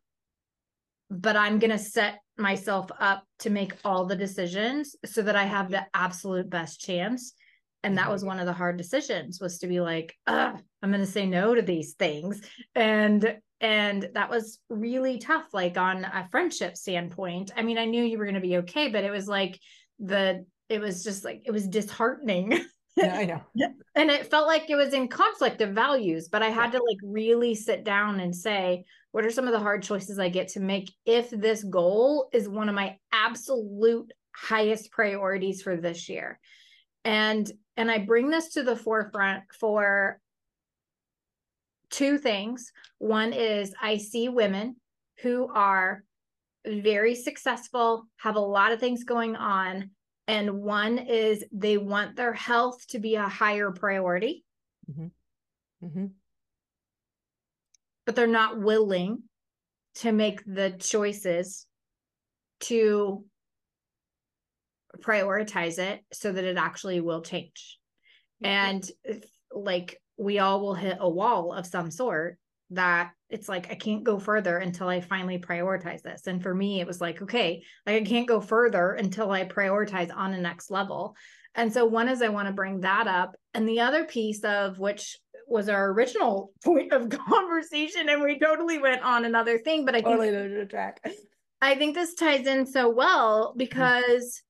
[1.10, 5.46] but I'm going to set myself up to make all the decisions so that I
[5.46, 7.34] have the absolute best chance.
[7.84, 8.30] And that was mm-hmm.
[8.30, 11.62] one of the hard decisions was to be like, I'm going to say no to
[11.62, 12.42] these things.
[12.76, 18.04] And and that was really tough like on a friendship standpoint i mean i knew
[18.04, 19.60] you were going to be okay but it was like
[20.00, 22.60] the it was just like it was disheartening.
[22.96, 23.42] Yeah, I know.
[23.96, 26.80] and it felt like it was in conflict of values, but I had yeah.
[26.80, 30.30] to like really sit down and say, what are some of the hard choices I
[30.30, 36.10] get to make if this goal is one of my absolute highest priorities for this
[36.10, 36.40] year?
[37.06, 40.20] And and I bring this to the forefront for
[41.90, 42.72] two things.
[42.98, 44.76] One is I see women
[45.22, 46.04] who are
[46.66, 49.92] very successful, have a lot of things going on,
[50.28, 54.44] and one is they want their health to be a higher priority
[54.90, 55.08] mm-hmm.
[55.86, 56.06] Mm-hmm.
[58.06, 59.24] but they're not willing
[59.96, 61.66] to make the choices
[62.60, 63.24] to
[65.00, 67.78] prioritize it so that it actually will change
[68.44, 68.46] mm-hmm.
[68.46, 68.92] and
[69.52, 72.38] like we all will hit a wall of some sort
[72.72, 76.28] that it's like I can't go further until I finally prioritize this.
[76.28, 80.16] And for me, it was like, okay, like I can't go further until I prioritize
[80.16, 81.16] on a next level.
[81.56, 83.36] And so one is I want to bring that up.
[83.54, 88.80] And the other piece of which was our original point of conversation, and we totally
[88.80, 91.02] went on another thing, but I think totally track.
[91.62, 93.58] I think this ties in so well mm.
[93.58, 94.42] because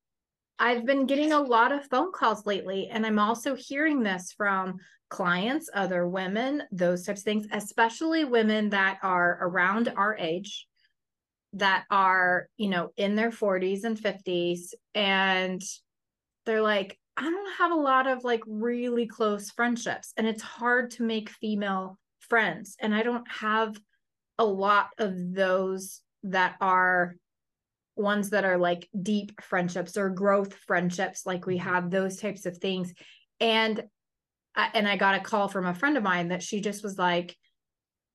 [0.60, 4.78] I've been getting a lot of phone calls lately, and I'm also hearing this from
[5.10, 10.68] clients, other women, those types of things, especially women that are around our age,
[11.54, 14.74] that are, you know, in their 40s and 50s.
[14.94, 15.62] And
[16.46, 20.14] they're like, I don't have a lot of like really close friendships.
[20.18, 23.80] And it's hard to make female friends and I don't have
[24.38, 27.16] a lot of those that are
[27.96, 31.70] ones that are like deep friendships or growth friendships like we mm-hmm.
[31.70, 32.94] have those types of things
[33.40, 33.84] and
[34.58, 37.36] and I got a call from a friend of mine that she just was like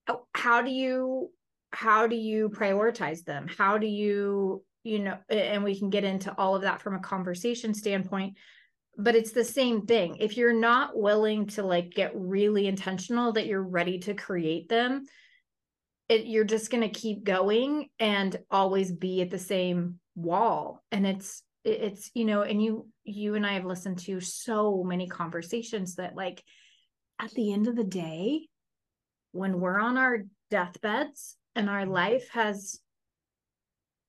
[0.09, 1.31] oh, how do you
[1.72, 3.48] how do you prioritize them?
[3.48, 7.00] How do you you know and we can get into all of that from a
[7.00, 8.37] conversation standpoint
[8.98, 10.16] but it's the same thing.
[10.20, 15.07] If you're not willing to like get really intentional that you're ready to create them
[16.12, 20.83] it, you're just going to keep going and always be at the same wall.
[20.92, 25.07] And it's it's you know and you you and i have listened to so many
[25.07, 26.42] conversations that like
[27.20, 28.48] at the end of the day
[29.33, 31.92] when we're on our deathbeds and our mm-hmm.
[31.92, 32.81] life has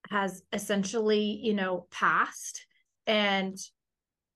[0.09, 2.65] has essentially you know passed
[3.07, 3.57] and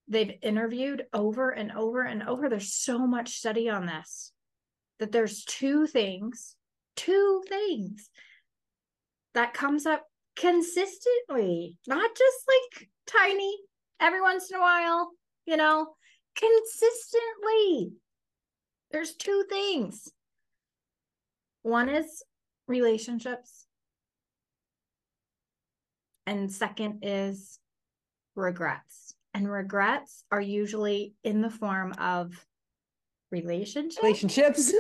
[0.08, 4.32] they've interviewed over and over and over there's so much study on this
[5.00, 6.56] that there's two things
[6.96, 8.10] two things
[9.34, 10.06] that comes up
[10.38, 13.56] consistently, not just like tiny
[14.00, 15.12] every once in a while,
[15.46, 15.96] you know,
[16.36, 17.94] consistently.
[18.92, 20.10] There's two things.
[21.64, 22.24] One is
[22.68, 23.66] relationships,
[26.26, 27.60] and second is
[28.36, 29.14] regrets.
[29.34, 32.34] And regrets are usually in the form of
[33.32, 34.02] relationships.
[34.02, 34.74] Relationships.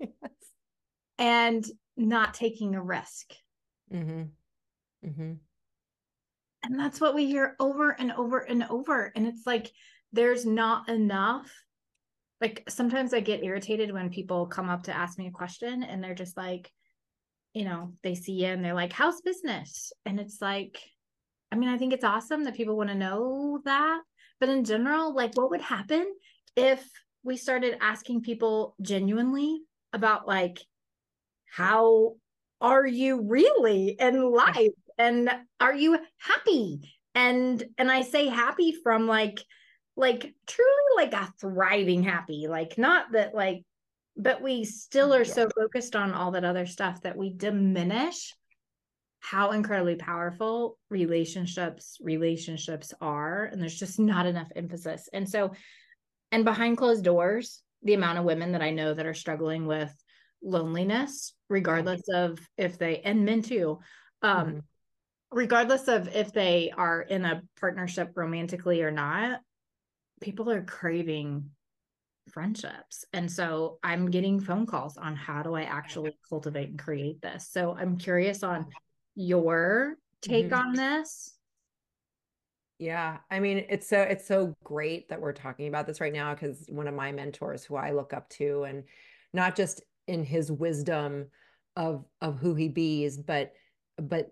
[1.18, 1.64] and
[1.96, 3.32] not taking a risk.
[3.92, 4.24] Mm-hmm.
[5.04, 5.32] Mm-hmm.
[6.64, 9.12] And that's what we hear over and over and over.
[9.14, 9.70] And it's like,
[10.12, 11.52] there's not enough.
[12.40, 16.02] Like sometimes I get irritated when people come up to ask me a question and
[16.02, 16.70] they're just like,
[17.52, 19.92] you know, they see you and they're like, how's business?
[20.06, 20.78] And it's like,
[21.52, 24.00] I mean, I think it's awesome that people want to know that.
[24.40, 26.12] But in general, like, what would happen
[26.56, 26.84] if
[27.24, 29.60] we started asking people genuinely
[29.92, 30.60] about like
[31.50, 32.14] how
[32.60, 35.30] are you really in life and
[35.60, 36.80] are you happy?
[37.16, 39.38] And and i say happy from like
[39.96, 43.62] like truly like a thriving happy like not that like
[44.16, 48.34] but we still are so focused on all that other stuff that we diminish
[49.20, 55.08] how incredibly powerful relationships relationships are and there's just not enough emphasis.
[55.12, 55.52] And so
[56.30, 59.94] and behind closed doors the amount of women that i know that are struggling with
[60.42, 63.78] loneliness regardless of if they and men too
[64.22, 64.58] um mm-hmm.
[65.34, 69.40] Regardless of if they are in a partnership romantically or not
[70.20, 71.50] people are craving
[72.30, 73.04] friendships.
[73.12, 77.48] And so i'm getting phone calls on how do i actually cultivate and create this.
[77.50, 78.66] So i'm curious on
[79.14, 80.68] your take mm-hmm.
[80.68, 81.34] on this.
[82.78, 86.34] Yeah i mean it's so it's so great that we're talking about this right now
[86.34, 88.84] because one of my mentors who i look up to and
[89.32, 91.26] not just in his wisdom
[91.76, 93.52] of of who he bees but
[93.96, 94.30] but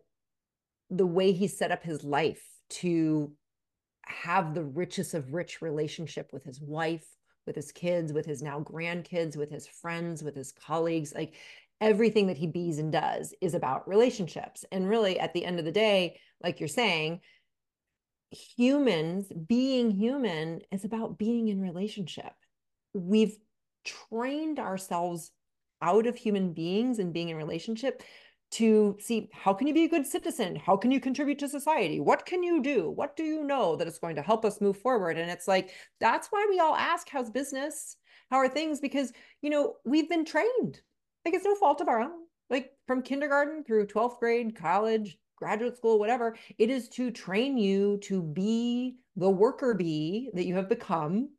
[0.92, 3.32] the way he set up his life to
[4.04, 7.06] have the richest of rich relationship with his wife
[7.46, 11.34] with his kids with his now grandkids with his friends with his colleagues like
[11.80, 14.64] everything that he bees and does is about relationships.
[14.70, 17.20] And really at the end of the day like you're saying
[18.30, 22.32] humans being human is about being in relationship.
[22.94, 23.36] We've
[23.84, 25.32] trained ourselves
[25.82, 28.02] out of human beings and being in relationship
[28.52, 30.56] to see how can you be a good citizen?
[30.56, 32.00] How can you contribute to society?
[32.00, 32.90] What can you do?
[32.90, 35.18] What do you know that is going to help us move forward?
[35.18, 37.96] And it's like that's why we all ask how's business?
[38.30, 38.80] How are things?
[38.80, 40.80] Because you know we've been trained.
[41.24, 42.26] Like it's no fault of our own.
[42.50, 47.98] Like from kindergarten through 12th grade college graduate school whatever it is to train you
[48.00, 51.30] to be the worker bee that you have become.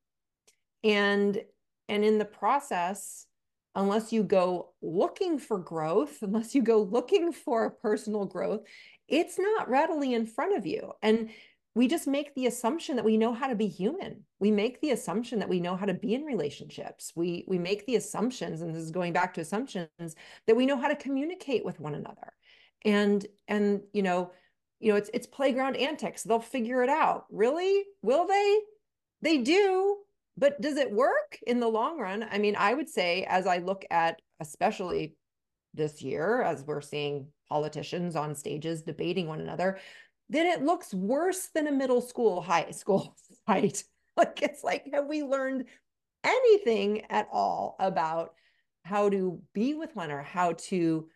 [0.84, 1.41] And
[1.89, 3.28] and in the process
[3.75, 8.62] unless you go looking for growth, unless you go looking for personal growth,
[9.07, 10.91] it's not readily in front of you.
[11.01, 11.29] And
[11.75, 14.23] we just make the assumption that we know how to be human.
[14.39, 17.12] We make the assumption that we know how to be in relationships.
[17.15, 19.89] We we make the assumptions, and this is going back to assumptions,
[20.45, 22.33] that we know how to communicate with one another.
[22.85, 24.31] And and you know,
[24.79, 26.21] you know, it's it's playground antics.
[26.21, 27.25] They'll figure it out.
[27.31, 27.83] Really?
[28.04, 28.60] Will they?
[29.23, 29.98] They do
[30.38, 32.25] but does it work in the long run?
[32.29, 35.15] I mean, I would say, as I look at especially
[35.73, 39.79] this year, as we're seeing politicians on stages debating one another,
[40.29, 43.15] then it looks worse than a middle school, high school
[43.48, 43.84] fight.
[44.15, 45.65] Like, it's like, have we learned
[46.23, 48.34] anything at all about
[48.84, 51.08] how to be with one or how to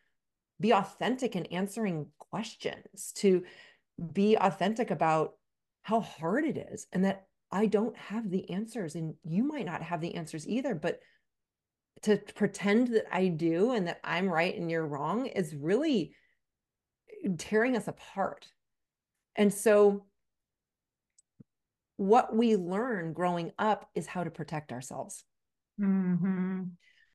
[0.59, 3.43] be authentic in answering questions, to
[4.13, 5.33] be authentic about
[5.83, 9.81] how hard it is and that I don't have the answers and you might not
[9.81, 10.99] have the answers either, but
[12.03, 16.13] to pretend that I do and that I'm right and you're wrong is really
[17.37, 18.47] tearing us apart.
[19.35, 20.05] And so,
[21.95, 25.23] what we learn growing up is how to protect ourselves.
[25.81, 26.63] Mm-hmm.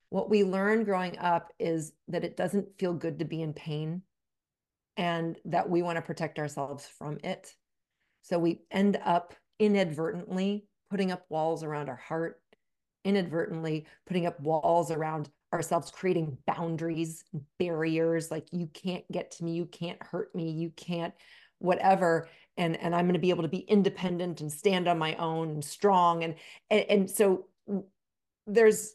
[0.08, 4.02] What we learn growing up is that it doesn't feel good to be in pain
[4.96, 7.54] and that we want to protect ourselves from it.
[8.22, 12.42] So, we end up inadvertently putting up walls around our heart
[13.04, 17.24] inadvertently putting up walls around ourselves, creating boundaries,
[17.58, 21.14] barriers like you can't get to me, you can't hurt me, you can't
[21.58, 22.28] whatever.
[22.56, 25.50] And and I'm going to be able to be independent and stand on my own
[25.50, 26.24] and strong.
[26.24, 26.34] And
[26.70, 27.46] and, and so
[28.46, 28.94] there's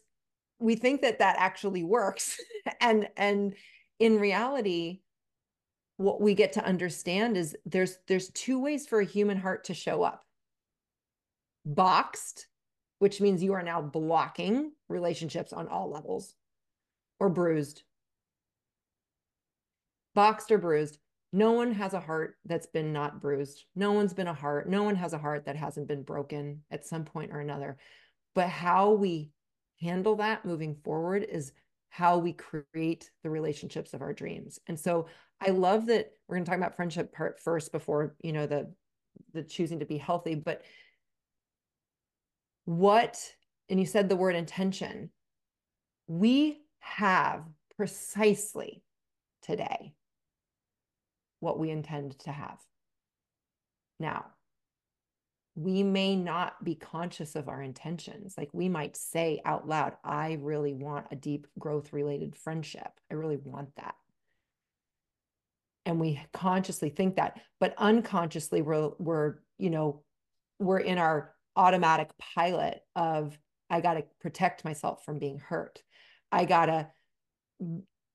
[0.60, 2.40] we think that that actually works.
[2.82, 3.54] And and
[3.98, 5.00] in reality
[5.96, 9.74] what we get to understand is there's there's two ways for a human heart to
[9.74, 10.27] show up
[11.74, 12.48] boxed
[12.98, 16.34] which means you are now blocking relationships on all levels
[17.20, 17.82] or bruised.
[20.14, 20.98] Boxed or bruised.
[21.32, 23.64] No one has a heart that's been not bruised.
[23.76, 24.68] No one's been a heart.
[24.68, 27.76] No one has a heart that hasn't been broken at some point or another.
[28.34, 29.30] But how we
[29.80, 31.52] handle that moving forward is
[31.90, 34.58] how we create the relationships of our dreams.
[34.66, 35.06] And so
[35.40, 38.72] I love that we're going to talk about friendship part first before, you know, the
[39.34, 40.62] the choosing to be healthy, but
[42.68, 43.18] what,
[43.70, 45.08] and you said the word intention,
[46.06, 47.42] we have
[47.78, 48.82] precisely
[49.40, 49.94] today
[51.40, 52.58] what we intend to have.
[53.98, 54.26] Now,
[55.54, 58.34] we may not be conscious of our intentions.
[58.36, 62.90] Like we might say out loud, I really want a deep growth related friendship.
[63.10, 63.94] I really want that.
[65.86, 70.02] And we consciously think that, but unconsciously we're, we're, you know,
[70.58, 73.38] we're in our automatic pilot of
[73.68, 75.82] I got to protect myself from being hurt.
[76.32, 76.88] I got to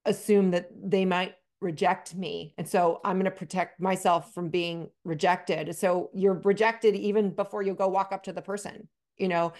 [0.06, 2.54] assume that they might reject me.
[2.58, 5.76] And so I'm going to protect myself from being rejected.
[5.76, 8.88] So you're rejected even before you go walk up to the person.
[9.18, 9.54] You know,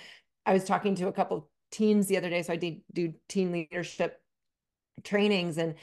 [0.46, 2.42] I was talking to a couple teens the other day.
[2.42, 4.20] So I did do teen leadership
[5.04, 5.76] trainings and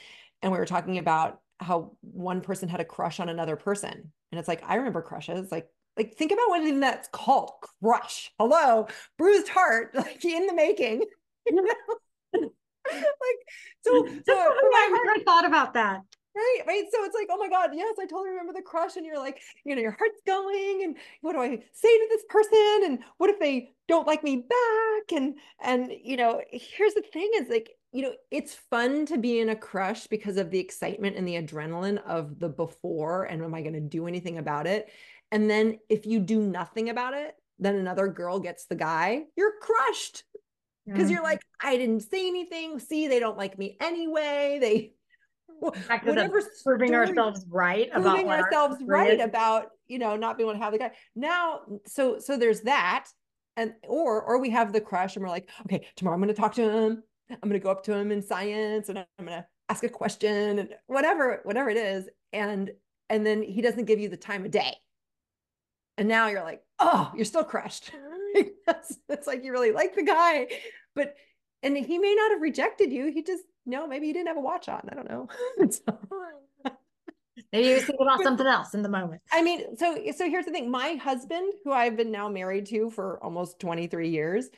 [0.42, 4.12] and we were talking about how one person had a crush on another person.
[4.32, 5.52] And it's like, I remember crushes.
[5.52, 8.32] Like like think about what that's called crush.
[8.38, 8.86] Hello?
[9.18, 11.04] Bruised heart like in the making.
[11.46, 12.50] You know?
[12.86, 13.40] Like
[13.82, 16.02] so so i never thought about that.
[16.36, 16.84] Right right?
[16.92, 19.40] So it's like oh my god yes i totally remember the crush and you're like
[19.64, 22.82] you know your heart's going and what do i say to this person?
[22.84, 25.18] And what if they don't like me back?
[25.18, 29.40] And and you know here's the thing is like you know it's fun to be
[29.40, 33.54] in a crush because of the excitement and the adrenaline of the before and am
[33.54, 34.88] i going to do anything about it
[35.30, 39.52] and then if you do nothing about it, then another girl gets the guy, you're
[39.60, 40.24] crushed.
[40.86, 41.12] Because mm-hmm.
[41.12, 42.78] you're like, I didn't say anything.
[42.80, 44.58] See, they don't like me anyway.
[44.60, 44.94] They
[45.60, 50.58] whatever proving ourselves right about proving ourselves our right about you know not being able
[50.58, 53.06] to have the guy now so so there's that
[53.58, 56.40] and or or we have the crush and we're like okay tomorrow i'm going to
[56.40, 59.28] talk to him i'm going to go up to him in science and i'm going
[59.28, 62.70] to ask a question and whatever whatever it is and
[63.10, 64.74] and then he doesn't give you the time of day
[65.96, 67.90] and now you're like, oh, you're still crushed.
[68.34, 70.46] it's like you really like the guy,
[70.94, 71.14] but
[71.62, 73.10] and he may not have rejected you.
[73.12, 74.88] He just no, maybe he didn't have a watch on.
[74.90, 75.28] I don't know.
[77.52, 79.20] maybe he was thinking about something else in the moment.
[79.32, 80.70] I mean, so so here's the thing.
[80.70, 84.48] My husband, who I've been now married to for almost 23 years,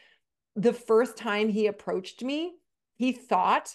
[0.57, 2.55] the first time he approached me,
[2.95, 3.75] he thought,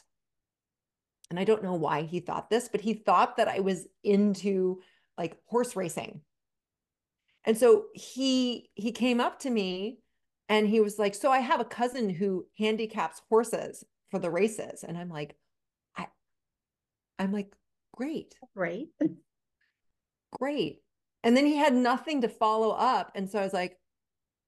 [1.29, 4.81] and I don't know why he thought this, but he thought that I was into
[5.17, 6.21] like horse racing.
[7.47, 9.99] And so he he came up to me
[10.49, 14.83] and he was like, "So I have a cousin who handicaps horses for the races."
[14.83, 15.35] And I'm like,
[15.95, 16.07] I
[17.17, 17.55] I'm like,
[17.95, 18.89] "Great." Great.
[20.31, 20.81] Great.
[21.23, 23.11] And then he had nothing to follow up.
[23.15, 23.77] And so I was like,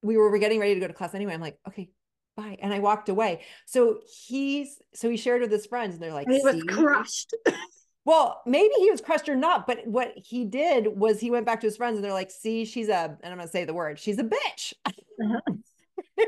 [0.02, 1.34] we were, were getting ready to go to class anyway.
[1.34, 1.90] I'm like, okay,
[2.36, 2.56] bye.
[2.60, 3.42] And I walked away.
[3.66, 7.34] So he's so he shared with his friends and they're like, he was crushed.
[8.04, 11.60] Well, maybe he was crushed or not, but what he did was he went back
[11.60, 13.74] to his friends and they're like, see, she's a, and I'm going to say the
[13.74, 14.72] word, she's a bitch.
[14.86, 15.40] Uh-huh.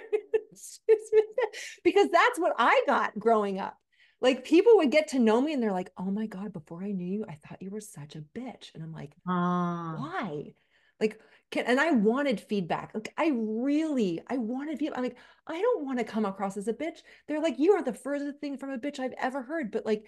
[1.84, 3.76] because that's what I got growing up.
[4.20, 6.92] Like people would get to know me and they're like, oh my God, before I
[6.92, 8.72] knew you, I thought you were such a bitch.
[8.74, 9.96] And I'm like, uh.
[9.96, 10.52] why?
[11.00, 11.18] Like,
[11.50, 12.92] can, and I wanted feedback.
[12.94, 14.98] Like I really, I wanted feedback.
[14.98, 15.18] I'm like,
[15.48, 16.98] I don't want to come across as a bitch.
[17.26, 19.72] They're like, you are the furthest thing from a bitch I've ever heard.
[19.72, 20.06] But like,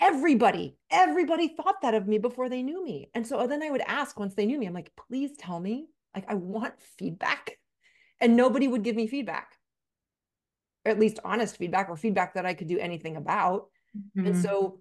[0.00, 3.10] everybody, everybody thought that of me before they knew me.
[3.14, 5.88] And so then I would ask once they knew me, I'm like, please tell me.
[6.14, 7.58] Like, I want feedback.
[8.20, 9.52] And nobody would give me feedback.
[10.84, 13.66] or at least honest feedback or feedback that I could do anything about.
[14.16, 14.28] Mm-hmm.
[14.28, 14.80] And so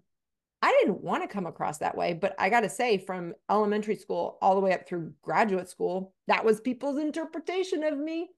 [0.61, 3.95] I didn't want to come across that way, but I got to say, from elementary
[3.95, 8.29] school all the way up through graduate school, that was people's interpretation of me.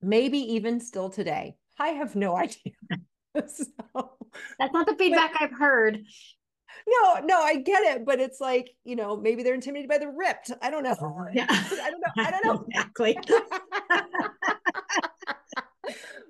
[0.00, 1.56] Maybe even still today.
[1.78, 2.72] I have no idea.
[3.46, 3.64] so,
[4.58, 6.04] That's not the feedback I've heard.
[6.86, 10.08] no, no, I get it, but it's like, you know, maybe they're intimidated by the
[10.08, 10.52] ripped.
[10.62, 10.96] I don't know.
[11.32, 11.46] Yeah.
[11.50, 12.12] I don't know.
[12.24, 12.64] I don't know.
[12.68, 13.18] Exactly.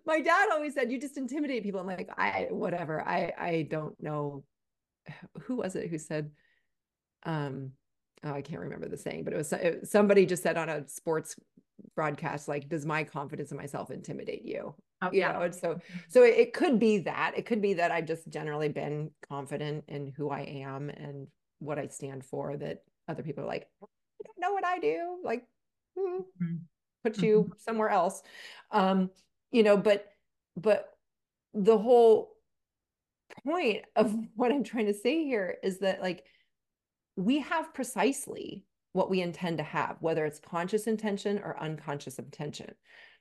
[0.06, 1.80] My dad always said, you just intimidate people.
[1.80, 3.00] I'm like, I, whatever.
[3.06, 4.44] I, I don't know.
[5.42, 6.30] Who was it who said,
[7.24, 7.70] um,
[8.22, 10.86] oh, I can't remember the saying, but it was, it, somebody just said on a
[10.88, 11.36] sports
[11.94, 14.74] broadcast, like, does my confidence in myself intimidate you?
[15.08, 18.06] Oh, you know, so, so it, it could be that it could be that I've
[18.06, 21.26] just generally been confident in who I am and
[21.58, 23.86] what I stand for that other people are like, I
[24.24, 25.18] don't know what I do.
[25.22, 25.46] Like,
[25.98, 26.24] Mhm.
[27.04, 28.22] put you somewhere else.
[28.70, 29.10] Um,
[29.50, 30.06] you know, but
[30.56, 30.96] but
[31.52, 32.36] the whole
[33.44, 36.24] point of what I'm trying to say here is that like
[37.16, 42.74] we have precisely what we intend to have, whether it's conscious intention or unconscious intention.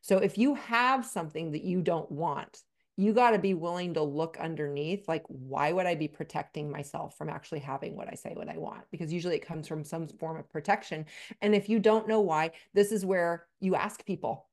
[0.04, 2.62] So if you have something that you don't want,
[2.98, 7.18] you got to be willing to look underneath like why would i be protecting myself
[7.18, 8.84] from actually having what i say what i want?
[8.92, 11.06] Because usually it comes from some form of protection.
[11.42, 14.48] And if you don't know why this is where you ask people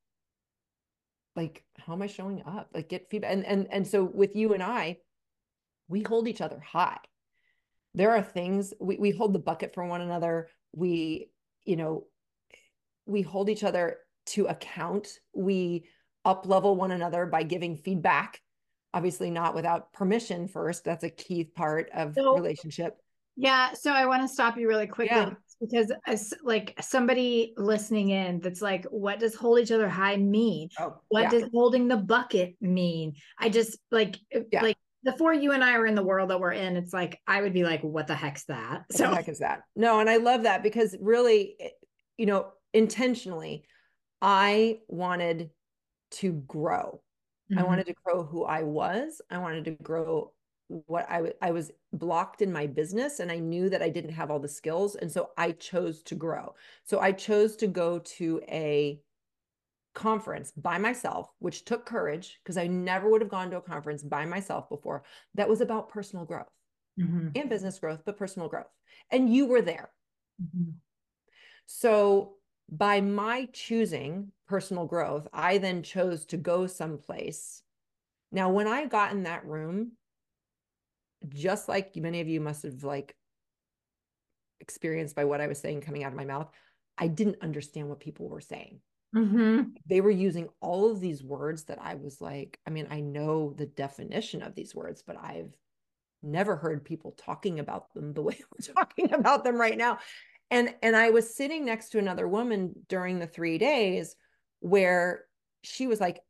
[1.35, 2.71] like how am i showing up?
[2.73, 3.33] Like get feedback.
[3.33, 4.99] And and and so with you and i
[5.89, 6.99] we hold each other high.
[7.95, 10.49] There are things we, we hold the bucket for one another.
[10.73, 11.33] We
[11.65, 12.07] you know
[13.05, 13.99] we hold each other
[14.31, 15.85] to account we
[16.25, 18.41] up level one another by giving feedback
[18.93, 22.97] obviously not without permission first that's a key part of So- relationship
[23.37, 25.35] Yeah, so I want to stop you really quickly Yeah.
[25.61, 30.69] because as like somebody listening in that's like, what does hold each other high mean?
[30.79, 31.31] oh What yeah.
[31.31, 33.15] does holding the bucket mean?
[33.39, 34.63] I just like uh, Yeah.
[34.63, 37.41] like before you and I are in the world that we're in, it's like I
[37.41, 38.83] would be like, what the heck's that?
[38.89, 39.63] What the heck is that?
[39.75, 41.57] No, and I love that because really,
[42.19, 43.65] you know, intentionally,
[44.23, 45.53] I wanted
[46.13, 47.03] to grow.
[47.57, 47.65] I Mhm.
[47.65, 49.23] wanted to grow who I was.
[49.31, 50.35] I wanted to grow
[50.69, 54.13] what I w- I was blocked in my business and I knew that I didn't
[54.13, 56.55] have all the skills and so I chose to grow.
[56.85, 59.03] So I chose to go to a
[59.95, 64.03] conference by myself which took courage because I never would have gone to a conference
[64.05, 65.05] by myself before
[65.35, 66.53] that was about personal growth
[66.97, 67.37] Mhm.
[67.37, 68.71] and business growth but personal growth.
[69.11, 69.93] And you were there.
[70.39, 70.81] Mhm.
[71.67, 72.40] So
[72.71, 77.63] by my choosing personal growth, I then chose to go someplace.
[78.31, 79.93] Now, when I got in that room,
[81.29, 83.15] just like many of you must have like
[84.61, 86.51] experienced by what I was saying coming out of my mouth,
[86.97, 88.81] I didn't understand what people were saying.
[89.15, 89.77] Mhm.
[89.87, 93.53] They were using all of these words that I was like, I mean, I know
[93.53, 95.53] the definition of these words, but I've
[96.23, 99.99] never heard people talking about them the way we're talking about them right now
[100.51, 104.17] and and i was sitting next to another woman during the 3 days
[104.61, 105.25] where
[105.63, 106.21] she was like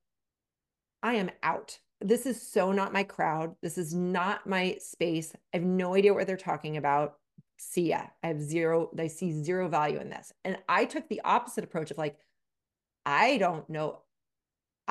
[1.02, 5.56] i am out this is so not my crowd this is not my space i
[5.56, 7.14] have no idea what they're talking about
[7.58, 11.20] see ya i have zero i see zero value in this and i took the
[11.24, 12.16] opposite approach of like
[13.04, 14.00] i don't know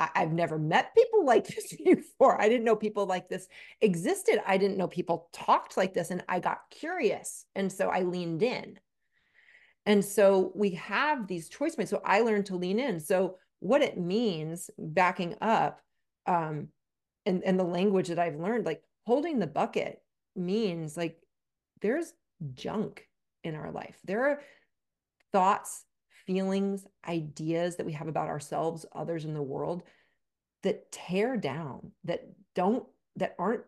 [0.00, 2.40] I, I've never met people like this before.
[2.40, 3.46] I didn't know people like this
[3.80, 4.40] existed.
[4.46, 6.10] I didn't know people talked like this.
[6.10, 7.44] And I got curious.
[7.54, 8.78] And so I leaned in.
[9.90, 11.90] And so we have these choice points.
[11.90, 13.00] So I learned to lean in.
[13.00, 15.80] So what it means, backing up,
[16.26, 16.68] um,
[17.26, 20.00] and, and the language that I've learned, like holding the bucket
[20.36, 21.18] means like
[21.82, 22.12] there's
[22.54, 23.08] junk
[23.42, 23.98] in our life.
[24.04, 24.42] There are
[25.32, 25.84] thoughts,
[26.24, 29.82] feelings, ideas that we have about ourselves, others in the world
[30.62, 32.84] that tear down, that don't,
[33.16, 33.64] that aren't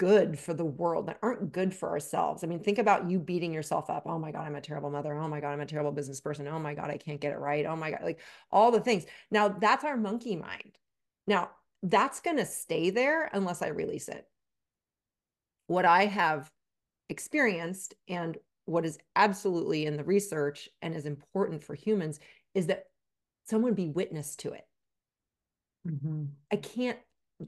[0.00, 2.42] good for the world, that aren't good for ourselves.
[2.42, 4.04] I mean, think about you beating yourself up.
[4.06, 5.14] Oh my God, I'm a terrible mother.
[5.14, 6.48] Oh my God, I'm a terrible business person.
[6.48, 7.66] Oh my God, I can't get it right.
[7.66, 8.20] Oh my God, like
[8.50, 9.04] all the things.
[9.30, 10.78] Now, that's our monkey mind.
[11.26, 11.50] Now,
[11.82, 14.26] that's going to stay there unless I release it.
[15.66, 16.50] What I have
[17.10, 22.20] experienced and what is absolutely in the research and is important for humans
[22.54, 22.84] is that
[23.44, 24.66] someone be witness to it.
[25.86, 26.28] Mhm.
[26.50, 26.98] I can't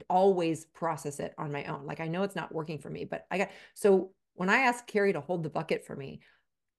[0.09, 1.85] always process it on my own.
[1.85, 4.87] Like I know it's not working for me, but I got so when I ask
[4.87, 6.21] Keri to hold the bucket for me,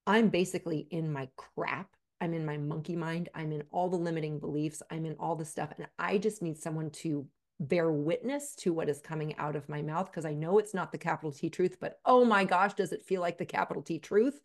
[0.06, 1.88] I'm basically in my crap.
[2.20, 3.28] I'm in my monkey mind.
[3.34, 4.82] I'm in all the limiting beliefs.
[4.90, 5.72] I'm in all the stuff.
[5.76, 7.26] And I just need someone to
[7.60, 10.90] bear witness to what is coming out of my mouth because I know it's not
[10.90, 13.98] the capital T truth, but oh my gosh, does it feel like the capital T
[13.98, 14.40] truth?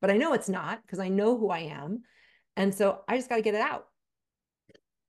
[0.00, 2.02] But I know it's not because I know who I am.
[2.56, 3.86] And so I just got to get it out.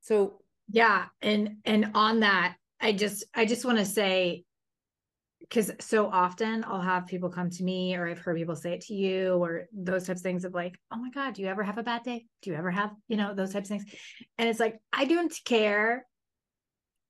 [0.01, 4.43] So Yeah, and and on that, I just I just want to say
[5.39, 8.81] because so often I'll have people come to me or I've heard people say it
[8.81, 11.63] to you or those types of things of like, oh my God, do you ever
[11.63, 12.25] have a bad day?
[12.41, 13.85] Do you ever have, you know, those types of things?
[14.37, 16.05] And it's like, I don't care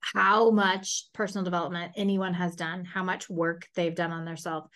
[0.02, 4.68] how much personal development anyone has done, how much work they've done on themselves.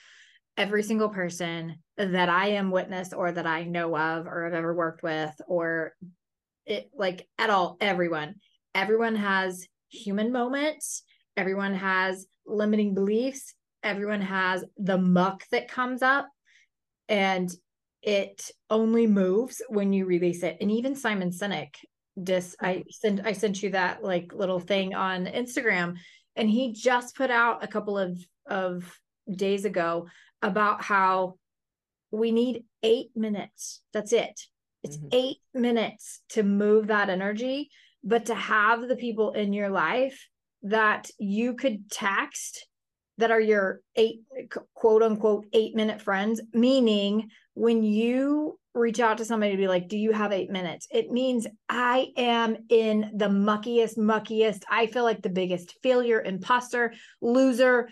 [0.55, 4.73] Every single person that I am witness or that I know of or have ever
[4.73, 5.93] worked with or
[6.65, 8.35] it like at all, everyone,
[8.73, 11.03] everyone has human moments.
[11.35, 13.53] Everyone has limiting beliefs.
[13.83, 16.27] Everyone has the muck that comes up
[17.07, 17.49] and
[18.01, 20.57] it only moves when you release it.
[20.61, 21.75] And even Simon Sinek,
[22.15, 25.97] this I sent I sent you that like little thing on Instagram
[26.35, 28.99] and he just put out a couple of of
[29.31, 30.07] days ago
[30.41, 31.35] about how
[32.11, 33.81] we need 8 minutes.
[33.93, 34.39] That's it.
[34.83, 35.09] It's mm-hmm.
[35.11, 37.69] 8 minutes to move that energy,
[38.03, 40.27] but to have the people in your life
[40.63, 42.67] that you could text
[43.17, 44.19] that are your eight
[44.73, 49.87] quote unquote eight minute friends meaning when you reach out to somebody to be like
[49.87, 50.87] do you have eight minutes?
[50.91, 56.93] It means i am in the muckiest muckiest i feel like the biggest failure imposter
[57.21, 57.89] loser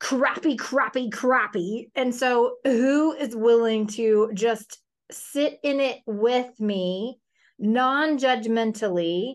[0.00, 1.90] crappy crappy crappy.
[1.94, 4.80] And so who is willing to just
[5.10, 7.18] sit in it with me
[7.58, 9.34] non-judgmentally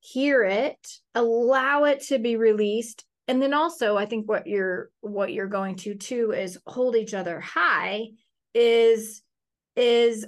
[0.00, 0.78] hear it
[1.14, 3.04] allow it to be released.
[3.28, 7.14] And then also i think what you're what you're going to too is hold each
[7.14, 8.08] other high
[8.54, 9.22] is
[9.76, 10.26] is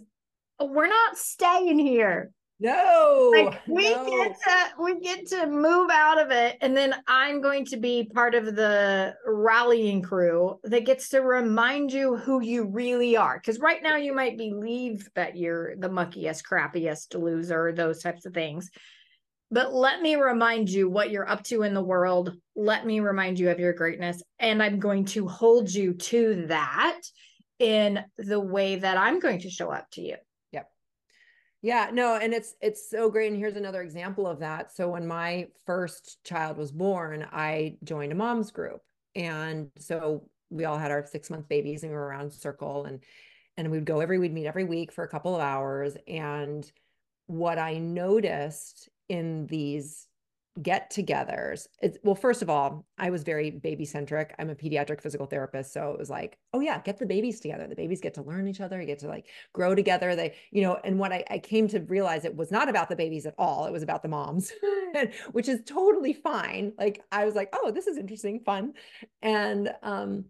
[0.60, 2.30] we're not staying here
[2.62, 4.06] no like we no.
[4.06, 8.08] get to we get to move out of it and then i'm going to be
[8.14, 13.58] part of the rallying crew that gets to remind you who you really are because
[13.58, 18.70] right now you might believe that you're the muckiest crappiest loser those types of things
[19.50, 22.32] but let me remind you what you're up to in the world.
[22.56, 24.22] Let me remind you of your greatness.
[24.38, 27.02] And I'm going to hold you to that
[27.58, 30.16] in the way that I'm going to show up to you.
[31.62, 33.28] Yeah, no, and it's it's so great.
[33.30, 34.72] And here's another example of that.
[34.74, 38.82] So when my first child was born, I joined a mom's group.
[39.14, 43.02] And so we all had our six month babies and we were around circle and
[43.56, 45.96] and we'd go every we'd meet every week for a couple of hours.
[46.08, 46.70] And
[47.26, 50.08] what I noticed in these
[50.60, 51.66] get togethers
[52.02, 55.92] well first of all i was very baby centric i'm a pediatric physical therapist so
[55.92, 57.66] it was like oh yeah get the babies together.
[57.66, 60.14] The babies get to learn each other get to like grow together.
[60.14, 62.96] They you know and what I, I came to realize it was not about the
[62.96, 64.52] babies at all it was about the moms
[65.32, 66.72] which is totally fine.
[66.78, 68.74] Like i was like oh this is interesting fun
[69.22, 70.26] and um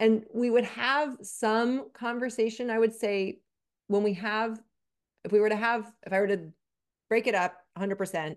[0.00, 3.38] and we would have some conversation i would say
[3.86, 4.60] when we have
[5.24, 6.52] if we were to have if i were to
[7.08, 8.36] break it up 100%.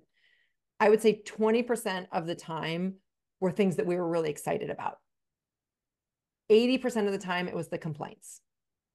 [0.79, 2.95] I would say 20% of the time
[3.39, 4.97] were things that we were really excited about.
[6.51, 8.41] 80% of the time, it was the complaints.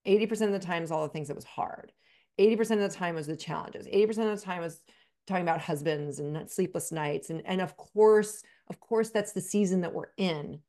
[0.06, 1.92] 80% of the time is all the things that was hard.
[2.38, 3.86] 80% of the time was the challenges.
[3.86, 4.80] 80% of the time was
[5.26, 7.30] talking about husbands and sleepless nights.
[7.30, 10.60] And, and of course, of course, that's the season that we're in,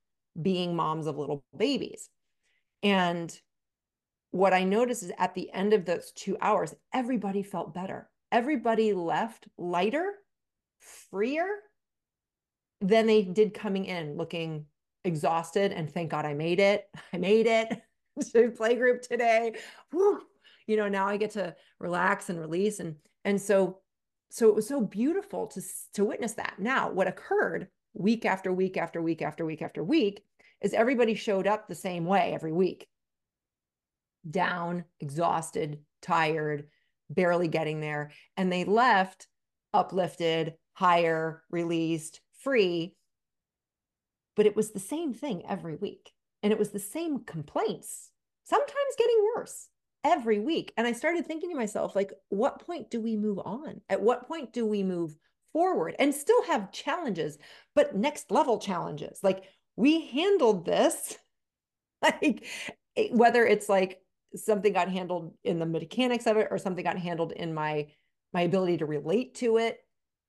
[0.41, 2.09] being moms of little babies.
[2.83, 3.37] And
[4.31, 8.91] what I noticed is at the end of those two hours, everybody felt better everybody
[8.91, 10.11] left lighter,
[11.09, 11.47] freer
[12.81, 14.65] than they did coming in looking
[15.03, 16.87] exhausted and thank God I made it.
[17.13, 17.81] I made it
[18.33, 19.55] to play group today.
[19.91, 20.21] Whew.
[20.67, 22.79] You know, now I get to relax and release.
[22.79, 23.79] And and so
[24.29, 25.61] so it was so beautiful to
[25.93, 26.55] to witness that.
[26.59, 30.23] Now, what occurred week after week after week after week after week
[30.61, 32.87] is everybody showed up the same way every week.
[34.29, 36.67] Down, exhausted, tired,
[37.09, 38.11] barely getting there.
[38.37, 39.27] And they left
[39.73, 42.95] uplifted, higher, released, free.
[44.35, 46.11] But it was the same thing every week.
[46.43, 48.11] And it was the same complaints,
[48.43, 49.67] sometimes getting worse
[50.03, 50.71] every week.
[50.77, 53.81] And I started thinking to myself, like, what point do we move on?
[53.89, 55.15] At what point do we move
[55.53, 57.39] forward and still have challenges,
[57.73, 59.19] but next level challenges?
[59.23, 59.45] Like,
[59.75, 61.17] we handled this,
[62.03, 62.45] like,
[62.95, 64.01] eh, whether it's like
[64.35, 67.87] something got handled in the mechanics of it or something got handled in my
[68.33, 69.79] my ability to relate to it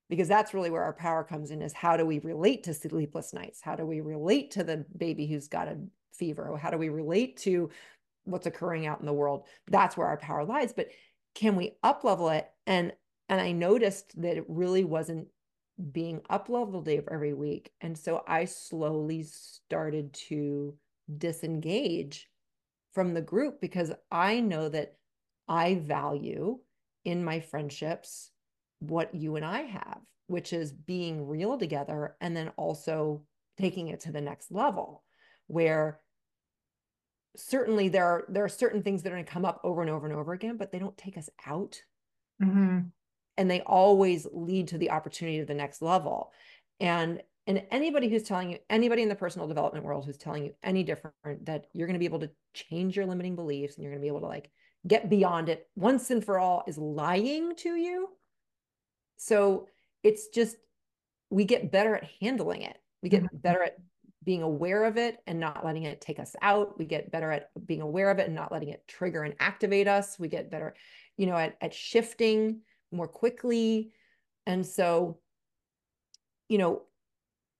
[0.08, 3.32] because that's really where our power comes in is how do we relate to sleepless
[3.32, 3.60] nights?
[3.62, 5.78] How do we relate to the baby who's got a
[6.14, 6.56] fever?
[6.56, 7.70] How do we relate to
[8.24, 9.46] what's occurring out in the world?
[9.68, 10.88] That's where our power lies but
[11.34, 12.48] can we up level it?
[12.66, 12.92] And
[13.28, 15.26] and i noticed that it really wasn't
[15.90, 20.72] being up leveled every week and so i slowly started to
[21.18, 22.28] disengage
[22.92, 24.96] from the group because I know that
[25.48, 26.58] I value
[27.04, 28.30] in my friendships
[28.80, 33.22] what you and I have, which is being real together and then also
[33.58, 35.02] taking it to the next level
[35.46, 36.00] where
[37.36, 39.90] certainly there are there are certain things that are going to come up over and
[39.90, 41.80] over and over again but they don't take us out
[42.42, 42.80] mm-hmm.
[43.36, 46.32] and they always lead to the opportunity to the next level
[46.80, 50.54] and and anybody who's telling you anybody in the personal development world who's telling you
[50.62, 51.14] any different
[51.44, 54.04] that you're going to be able to change your limiting beliefs and you're going to
[54.04, 54.50] be able to like
[54.86, 58.08] get beyond it once and for all is lying to you
[59.16, 59.66] so
[60.02, 60.56] it's just
[61.30, 63.36] we get better at handling it we get mm-hmm.
[63.38, 63.76] better at
[64.26, 66.76] being aware of it and not letting it take us out.
[66.76, 69.86] We get better at being aware of it and not letting it trigger and activate
[69.86, 70.18] us.
[70.18, 70.74] We get better,
[71.16, 73.92] you know, at, at shifting more quickly.
[74.44, 75.18] And so,
[76.48, 76.82] you know,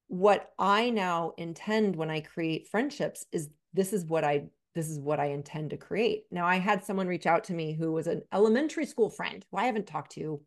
[0.08, 4.98] what I now intend when I create friendships is this is what I this is
[4.98, 6.24] what I intend to create.
[6.30, 9.56] Now I had someone reach out to me who was an elementary school friend who
[9.56, 10.40] I haven't talked to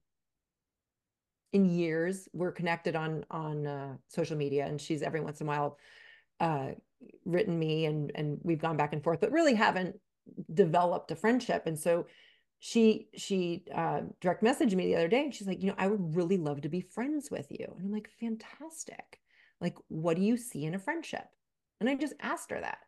[1.54, 2.28] in years.
[2.34, 5.78] We're connected on on uh, social media, and she's every once in a while
[6.40, 6.70] uh,
[7.26, 9.96] written me and and we've gone back and forth, but really haven't
[10.54, 11.64] developed a friendship.
[11.66, 12.06] And so
[12.60, 15.88] she she uh, direct messaged me the other day, and she's like, you know, I
[15.88, 17.74] would really love to be friends with you.
[17.78, 19.20] And I'm like, fantastic.
[19.62, 21.26] Like, what do you see in a friendship?
[21.80, 22.80] And I just asked her that.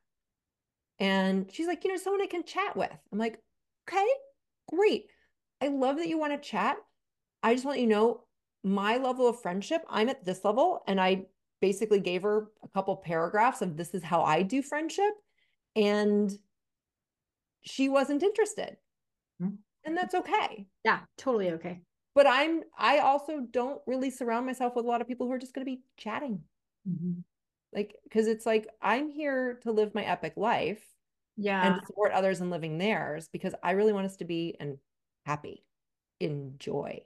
[1.00, 2.92] And she's like, you know, someone I can chat with.
[3.12, 3.40] I'm like,
[3.90, 4.06] okay,
[4.70, 5.08] great.
[5.62, 6.78] I love that you want to chat.
[7.44, 8.24] I just want you to know
[8.64, 11.26] my level of friendship, I'm at this level and I
[11.62, 15.14] basically gave her a couple paragraphs of this is how I do friendship.
[15.76, 16.32] And
[17.62, 18.78] she wasn't interested.
[19.42, 19.56] Mm-hmm.
[19.86, 20.68] And that's okay.
[20.84, 21.82] Yeah, totally okay.
[22.14, 25.40] But I'm, I also don't really surround myself with a lot of people who are
[25.40, 26.42] just going to be chatting.
[26.88, 27.22] Mm-hmm.
[27.74, 30.84] Like, because it's like, I'm here to live my epic life.
[31.38, 31.66] Yeah.
[31.66, 34.78] And support others in living theirs because I really want us to be and
[35.26, 35.64] happy,
[36.20, 37.02] enjoy,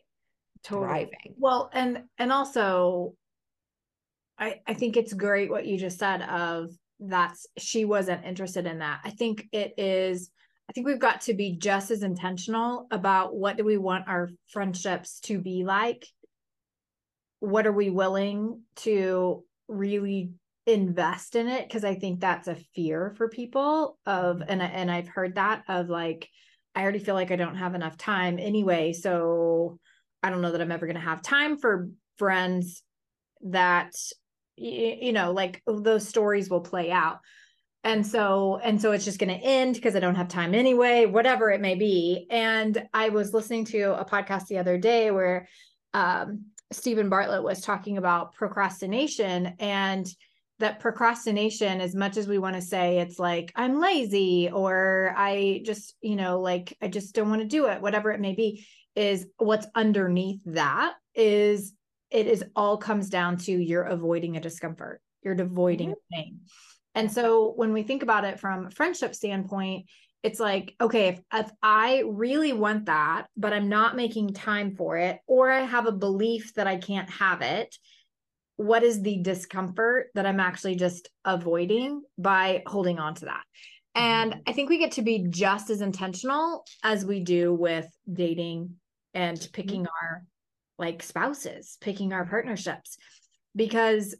[0.65, 0.87] totally.
[0.87, 1.35] thriving.
[1.37, 3.13] Well, and, and also
[4.37, 8.79] I, I think it's great what you just said of that's she wasn't interested in
[8.79, 9.01] that.
[9.03, 10.29] I think it is
[10.69, 14.29] I think we've got to be just as intentional about what do we want our
[14.49, 16.07] friendships to be like?
[17.39, 20.31] What are we willing to really
[20.65, 25.07] invest in it because I think that's a fear for people of and and I've
[25.07, 26.27] heard that of like
[26.73, 29.79] I already feel like I don't have enough time anyway so
[30.25, 32.81] I don't know that I'm ever going to have time for friends
[33.43, 33.91] that
[34.57, 37.19] you, know like those stories will play out.
[37.83, 41.05] And so and so it's just going to end because i don't have time anyway
[41.05, 42.25] whatever it may be.
[42.31, 45.47] And i was listening to a podcast the other day where
[45.93, 50.07] um, Steven Bartlett was talking about procrastination and
[50.57, 55.61] that procrastination as much as we want to say it's like i'm lazy or i
[55.65, 58.65] just you know like i just don't want to do it whatever it may be
[58.95, 61.73] is what's underneath that is
[62.11, 66.15] it is all comes down to you're avoiding a discomfort you're avoiding mm-hmm.
[66.21, 66.39] pain
[66.93, 69.85] and so when we think about it from a friendship standpoint
[70.23, 74.97] it's like okay if, if i really want that but i'm not making time for
[74.97, 77.75] it or i have a belief that i can't have it
[78.57, 83.43] what is the discomfort that i'm actually just avoiding by holding on to that
[83.93, 84.41] and mm-hmm.
[84.47, 88.75] i think we get to be just as intentional as we do with dating
[89.15, 90.05] and picking mm-hmm.
[90.05, 90.23] our
[90.77, 92.97] like spouses, picking our partnerships,
[93.55, 94.15] because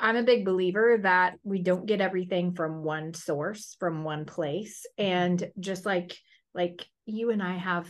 [0.00, 4.84] I'm a big believer that we don't get everything from one source, from one place.
[4.98, 6.16] And just like,
[6.54, 7.88] like you and I have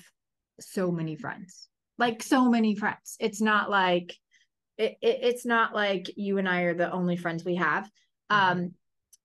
[0.60, 3.16] so many friends, like so many friends.
[3.18, 4.14] It's not like,
[4.76, 7.84] it, it, it's not like you and I are the only friends we have.
[8.30, 8.52] Mm-hmm.
[8.52, 8.70] Um,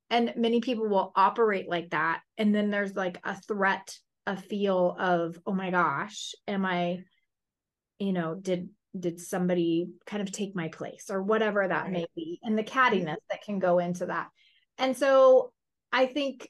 [0.10, 2.22] and many people will operate like that.
[2.38, 7.04] And then there's like a threat, a feel of, oh my gosh, am I,
[8.00, 8.70] you know, did
[9.00, 11.92] did somebody kind of take my place or whatever that right.
[11.92, 13.14] may be and the cattiness mm-hmm.
[13.30, 14.30] that can go into that.
[14.78, 15.52] And so
[15.92, 16.50] i think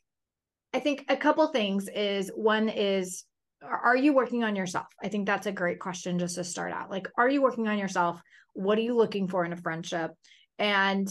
[0.73, 3.23] i think a couple things is one is
[3.63, 4.87] are you working on yourself?
[5.03, 6.91] I think that's a great question just to start out.
[6.91, 8.21] Like are you working on yourself?
[8.53, 10.11] What are you looking for in a friendship?
[10.59, 11.09] And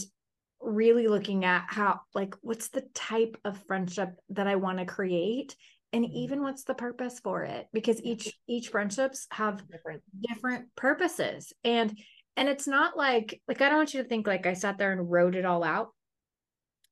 [0.61, 5.55] really looking at how like what's the type of friendship that i want to create
[5.93, 6.15] and mm-hmm.
[6.15, 7.67] even what's the purpose for it?
[7.73, 10.03] Because each each friendships have different.
[10.21, 11.53] different purposes.
[11.63, 11.97] And
[12.37, 14.93] and it's not like like i don't want you to think like i sat there
[14.93, 15.89] and wrote it all out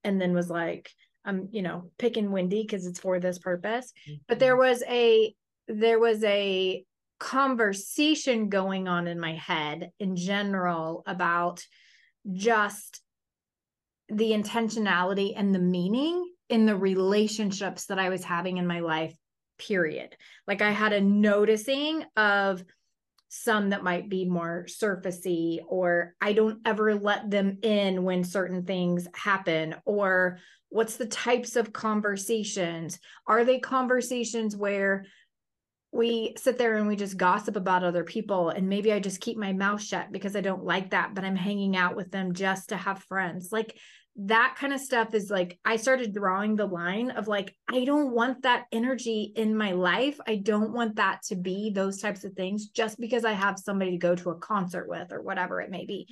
[0.04, 0.90] and then was like
[1.24, 3.94] i'm you know picking Wendi because it's for this purpose.
[4.10, 4.18] Mm-hmm.
[4.28, 5.34] but there was a
[5.68, 6.84] there was a
[7.20, 11.64] conversation going on in my head in general about
[12.34, 13.02] just
[14.10, 19.16] the intentionality and the meaning in the relationships that I was having in my life,
[19.58, 20.16] period.
[20.48, 22.64] Like I had a noticing of
[23.30, 28.64] some that might be more surfacey, or I don't ever let them in when certain
[28.64, 30.40] things happen, or
[30.70, 33.00] what's the types of conversations?
[33.28, 35.06] Are they conversations where
[35.96, 39.38] we sit there and we just gossip about other people and maybe I just keep
[39.38, 42.70] my mouth shut because I don't like that but I'm hanging out with them just
[42.70, 43.78] to have friends like
[44.18, 48.14] that kind of stuff is like I started drawing the line of like I don't
[48.14, 52.32] want that energy in my life I don't want that to be those types of
[52.34, 55.70] things just because I have somebody to go to a concert with or whatever it
[55.70, 56.08] may be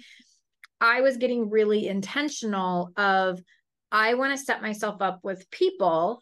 [0.81, 3.41] I was getting really intentional of
[3.89, 6.21] I want to set myself up with people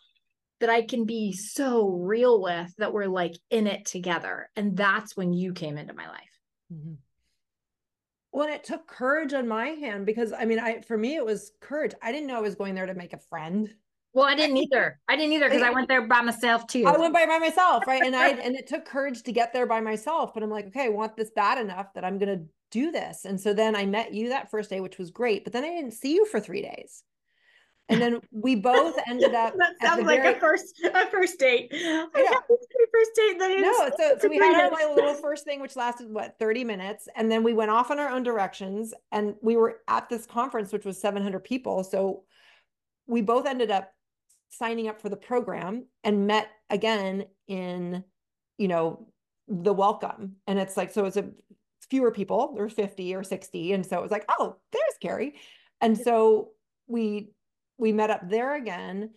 [0.60, 4.50] that I can be so real with that we're like in it together.
[4.56, 6.40] And that's when you came into my life.
[6.72, 6.94] Mm-hmm.
[8.32, 11.52] Well, it took courage on my hand because I mean, I for me it was
[11.60, 11.94] courage.
[12.02, 13.74] I didn't know I was going there to make a friend.
[14.14, 15.00] Well, I didn't either.
[15.08, 16.86] I didn't either because I went there by myself too.
[16.86, 18.04] I went by by myself, right?
[18.04, 20.34] And I and it took courage to get there by myself.
[20.34, 23.26] But I'm like, okay, I want this bad enough that I'm gonna do this.
[23.26, 25.44] And so then I met you that first day, which was great.
[25.44, 27.04] But then I didn't see you for three days
[27.92, 29.54] and then we both ended up.
[29.58, 30.36] that sounds like very...
[30.36, 31.70] a first a first date.
[31.74, 32.40] I yeah.
[32.92, 33.40] first date.
[33.40, 36.64] That no, so, so we had our like, little first thing, which lasted what thirty
[36.64, 38.94] minutes, and then we went off in our own directions.
[39.12, 41.84] And we were at this conference, which was seven hundred people.
[41.84, 42.24] So
[43.08, 43.92] we both ended up
[44.50, 48.04] signing up for the program and met again in,
[48.58, 49.08] you know,
[49.48, 50.38] the welcome.
[50.48, 51.30] And it's like so it's a
[51.90, 52.54] fewer people.
[52.54, 55.36] There were fifty or sixty, and so it was like, oh, there's Keri.
[55.82, 56.52] And so
[56.88, 57.32] we
[57.82, 59.10] we met up there again.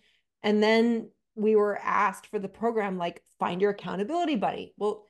[0.43, 4.73] And then we were asked for the program, like, find your accountability buddy.
[4.77, 5.05] Well,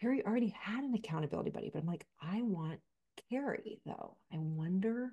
[0.00, 2.80] Keri already had an accountability buddy, but I'm like, I want
[3.30, 4.16] Keri though.
[4.32, 5.10] I wonder.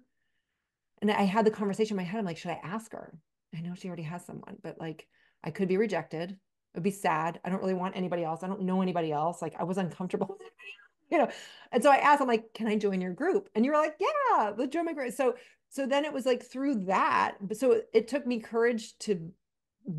[1.02, 2.20] And I had the conversation in my head.
[2.20, 3.14] I'm like, should I ask her?
[3.56, 5.08] I know she already has someone, but like,
[5.44, 6.38] I could be rejected.
[6.74, 7.40] It'd be sad.
[7.44, 8.44] I don't really want anybody else.
[8.44, 9.42] I don't know anybody else.
[9.42, 10.38] Like, I was uncomfortable.
[11.12, 11.30] you know,
[11.72, 13.50] and so I asked, I'm like, can I join your group?
[13.56, 15.14] And you were like, yeah, let's join my group.
[15.14, 15.36] So
[15.72, 19.32] so then it was like through that so it took me courage to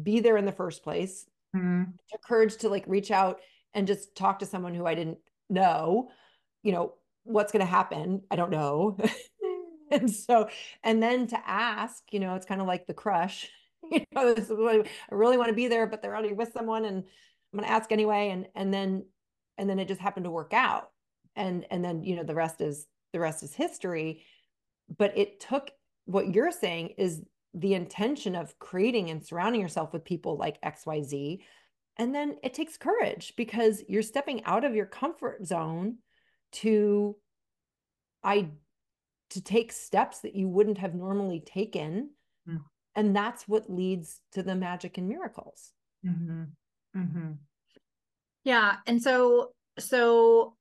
[0.02, 1.26] be there in the first place.
[1.54, 1.90] Mm-hmm.
[2.24, 3.40] courage to like reach out
[3.74, 5.18] and just talk to someone who i didn't
[5.50, 6.08] know
[6.62, 6.94] you know
[7.24, 8.96] what's going to happen i don't know.
[9.90, 10.48] And so
[10.82, 13.50] and then to ask you know it's kind of like the crush
[13.92, 14.82] you know i
[15.14, 17.04] really want to be there but they're already with someone and
[17.52, 19.04] i'm going to ask anyway and and then
[19.58, 20.90] and then it just happened to work out.
[21.36, 24.24] And and then you know the rest is the rest is history
[24.96, 25.70] but it took
[26.06, 27.22] what you're saying is
[27.54, 31.40] the intention of creating and surrounding yourself with people like xyz
[31.98, 35.96] and then it takes courage because you're stepping out of your comfort zone
[36.52, 37.16] to
[38.24, 38.48] i
[39.30, 42.10] to take steps that you wouldn't have normally taken
[42.48, 42.60] mm.
[42.94, 45.72] and that's what leads to the magic and miracles
[46.06, 46.44] mm-hmm.
[46.96, 47.32] Mm-hmm.
[48.44, 50.56] yeah and so so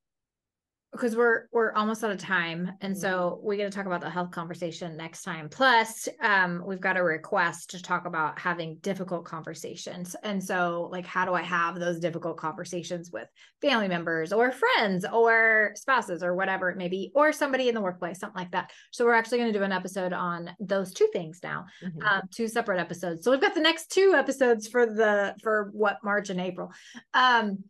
[0.91, 4.09] because we're we're almost out of time and so we got to talk about the
[4.09, 5.47] health conversation next time.
[5.49, 11.05] Plus um we've got a request to talk about having difficult conversations and so like
[11.05, 13.27] how do i have those difficult conversations with
[13.61, 17.81] family members or friends or spouses or whatever it may be or somebody in the
[17.81, 18.71] workplace something like that?
[18.91, 22.01] So we're actually going to do an episode on those two things now mm-hmm.
[22.01, 23.23] um, two separate episodes.
[23.23, 26.71] So we've got the next two episodes for the for what march and april.
[27.13, 27.63] Um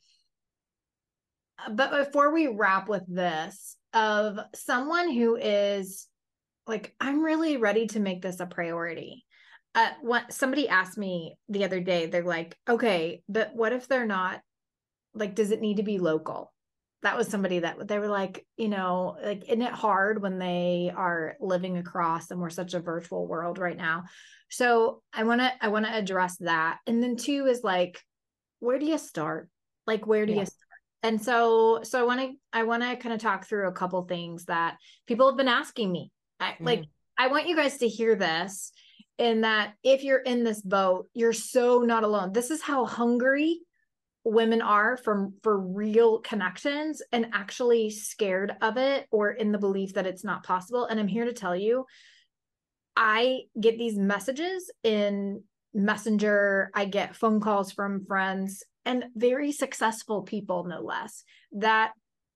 [1.70, 6.08] but before we wrap with this of someone who is
[6.68, 9.26] like i'm really ready to make this a priority.
[9.74, 14.06] Uh what somebody asked me the other day they're like okay but what if they're
[14.06, 14.42] not
[15.14, 16.54] like does it need to be local?
[17.04, 20.92] That was somebody that they were like you know like isn't it hard when they
[20.96, 24.04] are living across and we're such a virtual world right now?
[24.50, 26.80] So i want to i want to address that.
[26.88, 28.02] And then two is like
[28.60, 29.50] where do you start?
[29.88, 30.42] Like where do yeah.
[30.42, 30.71] you start
[31.04, 34.02] and so so i want to i want to kind of talk through a couple
[34.04, 34.78] things that
[35.08, 36.12] people have been asking me.
[36.40, 36.56] I, mm.
[36.62, 36.84] like
[37.18, 38.72] i want you guys to hear this
[39.18, 42.34] in that if you're in this boat you're so not alone.
[42.34, 43.60] This is how hungry
[44.24, 49.96] women are from for real connections and actually scared of it or in the belief
[49.96, 50.86] that it's not possible.
[50.86, 51.86] And i'm here to tell you
[52.96, 55.44] i get these messages in
[55.74, 56.70] messenger.
[56.74, 61.24] I get phone calls from friends and very successful people, no less,
[61.54, 61.92] that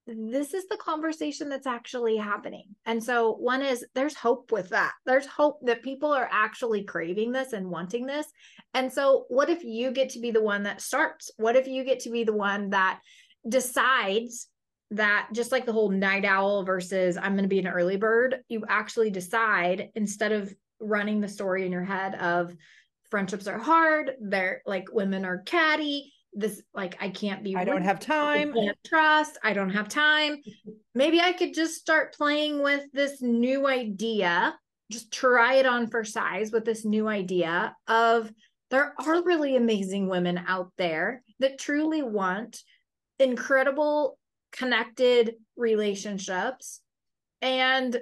[0.07, 2.75] this is the conversation that's actually happening.
[2.85, 4.93] And so, one is there's hope with that.
[5.05, 8.27] There's hope that people are actually craving this and wanting this.
[8.73, 11.31] And so, what if you get to be the one that starts?
[11.37, 12.99] What if you get to be the one that
[13.47, 14.47] decides
[14.91, 18.41] that just like the whole night owl versus I'm going to be an early bird,
[18.47, 22.55] you actually decide instead of running the story in your head of
[23.09, 27.83] friendships are hard, they're like women are catty, this like I can't be I don't
[27.83, 28.51] have time.
[28.51, 29.37] I can't trust.
[29.43, 30.41] I don't have time.
[30.93, 34.55] Maybe I could just start playing with this new idea.
[34.91, 38.31] Just try it on for size with this new idea of
[38.69, 42.61] there are really amazing women out there that truly want
[43.19, 44.17] incredible
[44.51, 46.81] connected relationships
[47.41, 47.97] and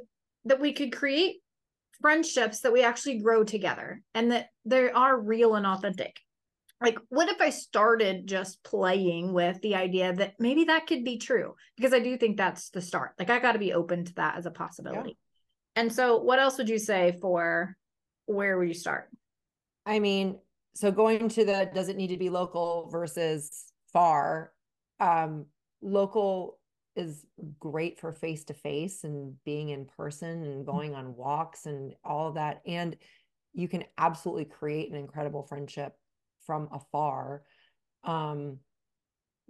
[0.45, 1.37] that we could create
[2.01, 6.19] friendships that we actually grow together and that they are real and authentic
[6.83, 11.17] like what if i started just playing with the idea that maybe that could be
[11.17, 11.55] true?
[11.75, 13.13] Because i do think that's the start.
[13.17, 15.17] Like i got to be open to that as a possibility.
[15.75, 15.81] Yeah.
[15.81, 17.75] and so what else would you say for
[18.25, 19.09] where would you start?
[19.85, 20.39] I mean
[20.75, 24.51] so going to the does it need to be local versus far
[24.99, 25.45] um
[25.81, 26.57] local
[26.95, 27.25] is
[27.59, 30.65] great for face to face and being in person and mm.
[30.65, 32.61] going on walks and all of that.
[32.65, 32.95] And
[33.53, 35.95] you can absolutely create an incredible friendship
[36.45, 37.43] from afar
[38.03, 38.57] um,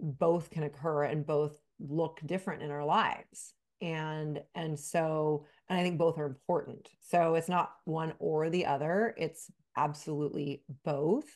[0.00, 3.54] both can occur and both look different in our lives.
[3.80, 6.88] And and so and i think both are important.
[7.00, 11.26] So it's not one or the other it's absolutely both.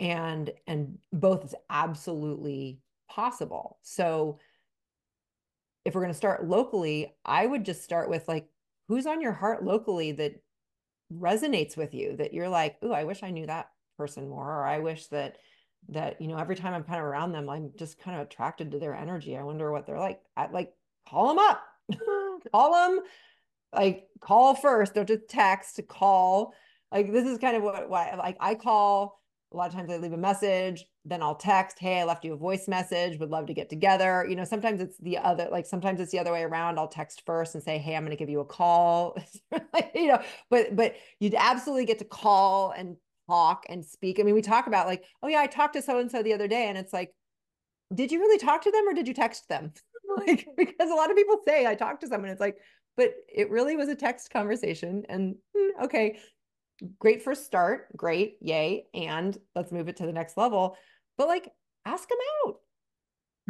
[0.00, 3.78] And and both is absolutely possible.
[3.82, 4.38] So
[5.84, 8.46] if we're going to start locally, I would just start with like,
[8.88, 10.34] who's on your heart locally that
[11.12, 14.64] resonates with you that you're like, oh, I wish I knew that person more, or
[14.64, 15.36] I wish that
[15.90, 18.70] that you know every time I'm kind of around them, I'm just kind of attracted
[18.70, 19.36] to their energy.
[19.36, 20.20] I wonder what they're like.
[20.36, 20.72] I like
[21.06, 22.38] call them up, mm.
[22.52, 23.04] call them,
[23.74, 24.94] like call first.
[24.94, 25.78] Don't just text.
[25.88, 26.54] Call.
[26.90, 29.18] Like this is kind of what why like I call
[29.52, 32.34] a lot of times I leave a message, then I'll text, Hey, I left you
[32.34, 34.26] a voice message, would love to get together.
[34.28, 36.78] You know, sometimes it's the other, like sometimes it's the other way around.
[36.78, 39.16] I'll text first and say, Hey, I'm going to give you a call.
[39.94, 42.96] you know, but, but you'd absolutely get to call and
[43.28, 44.18] talk and speak.
[44.18, 46.68] I mean, we talk about like, Oh yeah, I talked to so-and-so the other day
[46.68, 47.12] and it's like,
[47.94, 49.72] did you really talk to them or did you text them?
[50.26, 52.30] like, because a lot of people say I talked to someone.
[52.30, 52.56] It's like,
[52.96, 56.18] but it really was a text conversation and hmm, okay
[56.98, 60.76] great first start, great, yay, and let's move it to the next level.
[61.16, 61.50] But like,
[61.84, 62.56] ask them out.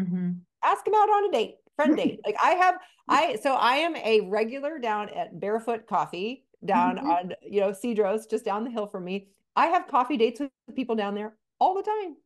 [0.00, 0.30] Mm-hmm.
[0.64, 2.20] Ask them out on a date, friend date.
[2.24, 7.10] like I have, I so I am a regular down at Barefoot Coffee down mm-hmm.
[7.10, 9.28] on you know Cedros, just down the hill from me.
[9.59, 12.16] I have coffee dates with people down there all the time.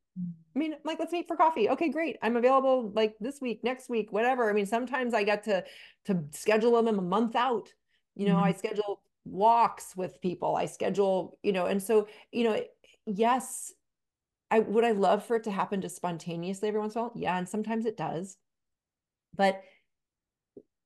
[0.54, 1.70] I mean, like, let's meet for coffee.
[1.70, 2.18] Okay, great.
[2.22, 4.50] I'm available like this week, next week, whatever.
[4.50, 5.64] I mean, sometimes I get to
[6.06, 7.68] to schedule them a month out.
[8.14, 8.44] You know, mm-hmm.
[8.44, 12.60] I schedule walks with people i schedule you know and so you know
[13.06, 13.72] yes
[14.50, 17.12] i would i love for it to happen just spontaneously every once in a while
[17.14, 18.36] yeah and sometimes it does
[19.36, 19.62] but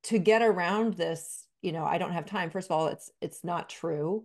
[0.03, 3.43] to get around this you know i don't have time first of all it's it's
[3.43, 4.25] not true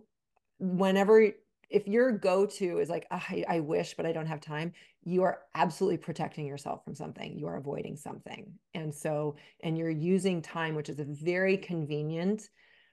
[0.58, 1.30] whenever
[1.72, 4.72] if your go-to is like oh, I, I wish but i don't have time
[5.04, 7.36] you are absolutely protecting yourself from something.
[7.36, 8.52] You are avoiding something.
[8.74, 12.48] And so and you're using time which is a very convenient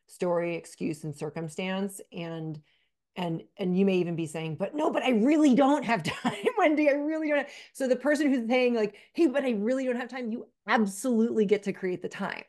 [0.07, 2.01] story excuse and circumstance.
[2.11, 2.59] And
[3.15, 6.45] and and you may even be saying but no but i really don't have time
[6.59, 6.87] Wendi.
[6.87, 7.49] I really don't have...
[7.73, 11.45] so the person who's saying like hey but i really don't have time you absolutely
[11.45, 12.43] get to create the time.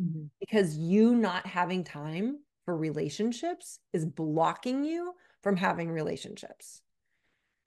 [0.00, 0.26] Mm-hmm.
[0.40, 5.14] because you not having time for relationships is blocking you
[5.46, 6.82] from having relationships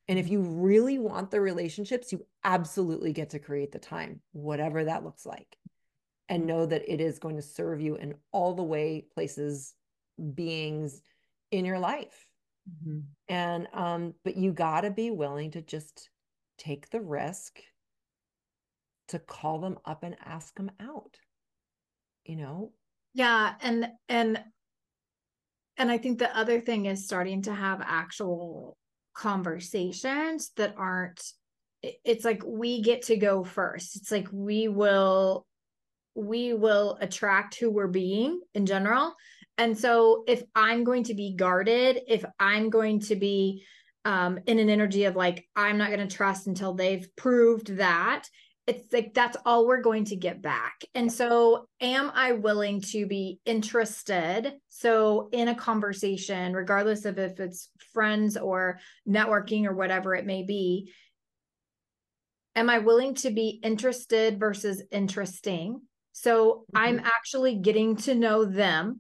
[0.10, 0.34] and if mm-hmm.
[0.34, 5.26] you really want the relationships you absolutely get to create the time whatever that looks
[5.26, 5.56] like
[6.28, 9.76] and know that it is going to serve you in all the way places
[10.34, 11.02] beings
[11.52, 12.26] in your life
[12.70, 13.00] mm-hmm.
[13.30, 16.10] and um but you got to be willing to just
[16.58, 17.62] take the risk
[19.08, 21.16] to call them up and ask them out
[22.26, 22.74] you know
[23.14, 24.44] yeah and and
[25.80, 28.78] and i think the other thing is starting to have actual
[29.16, 31.22] conversations that aren't
[31.82, 35.46] it's like we get to go first it's like we will
[36.20, 39.16] we will attract who we're being in general.
[39.58, 43.66] And so if I'm going to be guarded, if I'm going to be
[44.06, 48.26] um, in an energy of like, I'm not going to trust until they've proved that,
[48.70, 50.86] it's like that's all we're going to get back.
[50.94, 54.54] And so, am I willing to be interested?
[54.70, 60.44] So, in a conversation, regardless of if it's friends or networking or whatever it may
[60.44, 60.94] be,
[62.56, 65.82] am I willing to be interested versus interesting?
[66.12, 66.78] So mm-hmm.
[66.78, 69.00] I'm actually getting to know them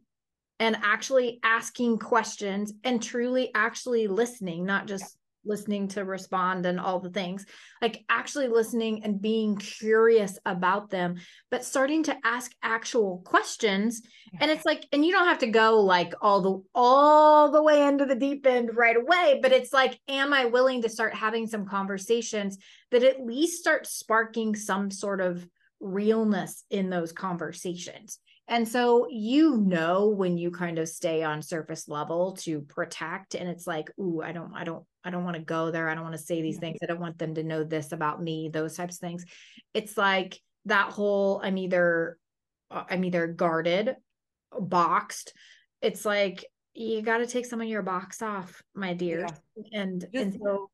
[0.60, 7.00] and actually asking questions and truly actually listening, not just listening to respond and all
[7.00, 7.46] the things
[7.82, 11.16] like actually listening and being curious about them
[11.50, 14.02] but starting to ask actual questions.
[14.40, 17.88] And it's like and you don't have to go like all the all the way
[17.88, 21.48] into the deep end right away but it's like am i willing to start having
[21.48, 22.58] some conversations
[22.92, 25.48] that at least start sparking some sort of
[25.80, 28.20] realness in those conversations?
[28.48, 33.48] And so you know when you kind of stay on surface level to protect and
[33.48, 35.90] it's like, ooh, I don't I don't I don't want to go there.
[35.90, 36.80] I don't want to say these things.
[36.84, 39.26] I don't want them to know this about me, those types of things.
[39.74, 42.18] It's like that whole I'm either
[42.72, 43.96] uh, I'm either guarded,
[44.58, 45.34] boxed.
[45.82, 49.28] It's like you got to take some of your box off, my dear.
[49.56, 49.82] Yeah.
[49.82, 50.70] And just, and so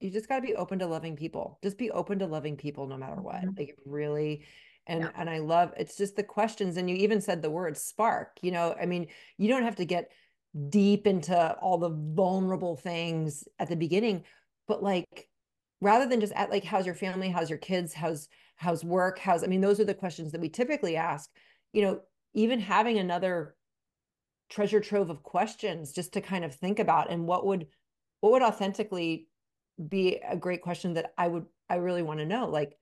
[0.00, 1.58] you just got to be open to loving people.
[1.62, 3.36] Just be open to loving people no matter what.
[3.36, 3.58] Mm-hmm.
[3.58, 4.44] Like really
[4.86, 5.10] and yeah.
[5.16, 8.50] and i love it's just the questions and you even said the word spark you
[8.50, 10.12] know i mean you don't have to get
[10.68, 14.24] deep into all the vulnerable things at the beginning
[14.66, 15.28] but like
[15.80, 17.28] rather than just at like how's your family?
[17.28, 17.92] How's your kids?
[17.92, 19.18] How's how's work?
[19.18, 21.30] How's i mean those are the questions that we typically ask
[21.72, 22.00] you know
[22.34, 23.54] even having another
[24.48, 27.66] treasure trove of questions just to kind of think about and what would
[28.20, 29.26] what would authentically
[29.88, 32.76] be a great question that i would i really want to know like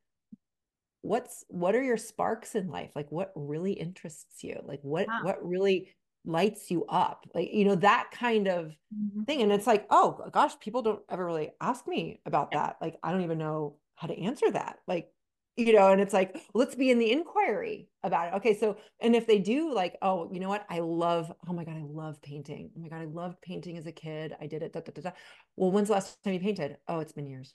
[1.05, 2.91] what's what are your sparks in life?
[2.97, 4.59] Like what really interests you?
[4.65, 5.21] Like what wow.
[5.23, 5.95] what really
[6.25, 9.25] lights you up like you know that kind of mm-hmm.
[9.25, 12.59] thing and it's like oh gosh people don't ever really ask me about yeah.
[12.59, 15.09] that like i don't even know how to answer that like
[15.57, 18.37] you know and it's like let's be in the inquiry about it.
[18.37, 20.67] Okay so and if they do like oh you know what?
[20.69, 22.71] I love oh my god i love painting.
[22.77, 24.35] Oh my god i loved painting as a kid.
[24.41, 25.11] I did it da, da, da, da.
[25.57, 26.79] well when's the last time you painted?
[26.89, 27.55] Oh it's been years.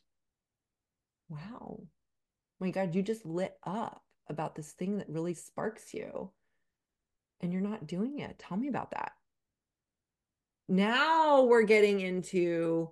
[1.28, 1.82] Wow.
[2.59, 6.32] My God, you just lit up about this thing that really sparks you
[7.42, 8.40] and you're not doing it.
[8.40, 9.12] Tell me about that.
[10.68, 12.92] Now we're getting into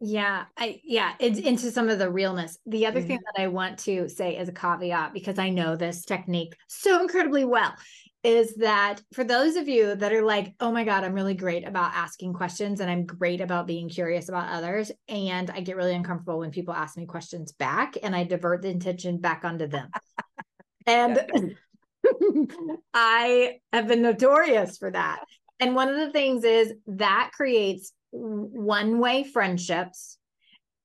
[0.00, 2.58] yeah, I yeah, it's into some of the realness.
[2.66, 3.08] The other mm-hmm.
[3.08, 7.00] thing that I want to say as a caveat because I know this technique so
[7.00, 7.74] incredibly well
[8.22, 11.66] is that for those of you that are like, oh my God, I'm really great
[11.66, 14.90] about asking questions and I'm great about being curious about others.
[15.08, 18.70] And I get really uncomfortable when people ask me questions back and I divert the
[18.70, 19.90] intention back onto them.
[20.86, 21.56] and
[22.94, 25.24] I have been notorious for that.
[25.60, 30.18] And one of the things is that creates one way friendships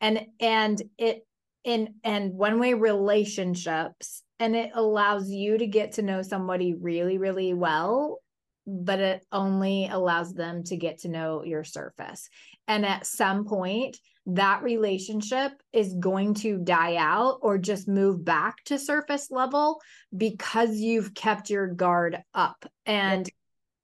[0.02, 1.26] and and it
[1.64, 7.18] in and one way relationships and it allows you to get to know somebody really
[7.18, 8.20] really well
[8.68, 12.30] but it only allows them to get to know your surface
[12.68, 18.64] and at some point that relationship is going to die out or just move back
[18.66, 19.82] to surface level
[20.16, 22.66] because you've kept your guard up.
[22.86, 23.30] And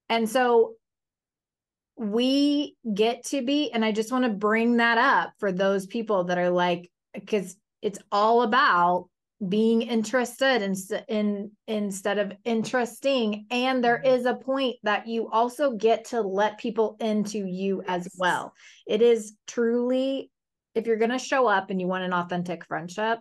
[0.07, 0.75] and so
[1.99, 6.23] we get to be and i just want to bring that up for those people
[6.23, 9.08] that are like because it's all about
[9.47, 10.75] being interested in,
[11.07, 13.45] in instead of interesting.
[13.49, 14.27] And there mm-hmm.
[14.27, 18.53] a point that you also get to let people into you as well.
[18.85, 20.29] It is truly
[20.75, 23.19] if you're going to show up and you want an authentic friendship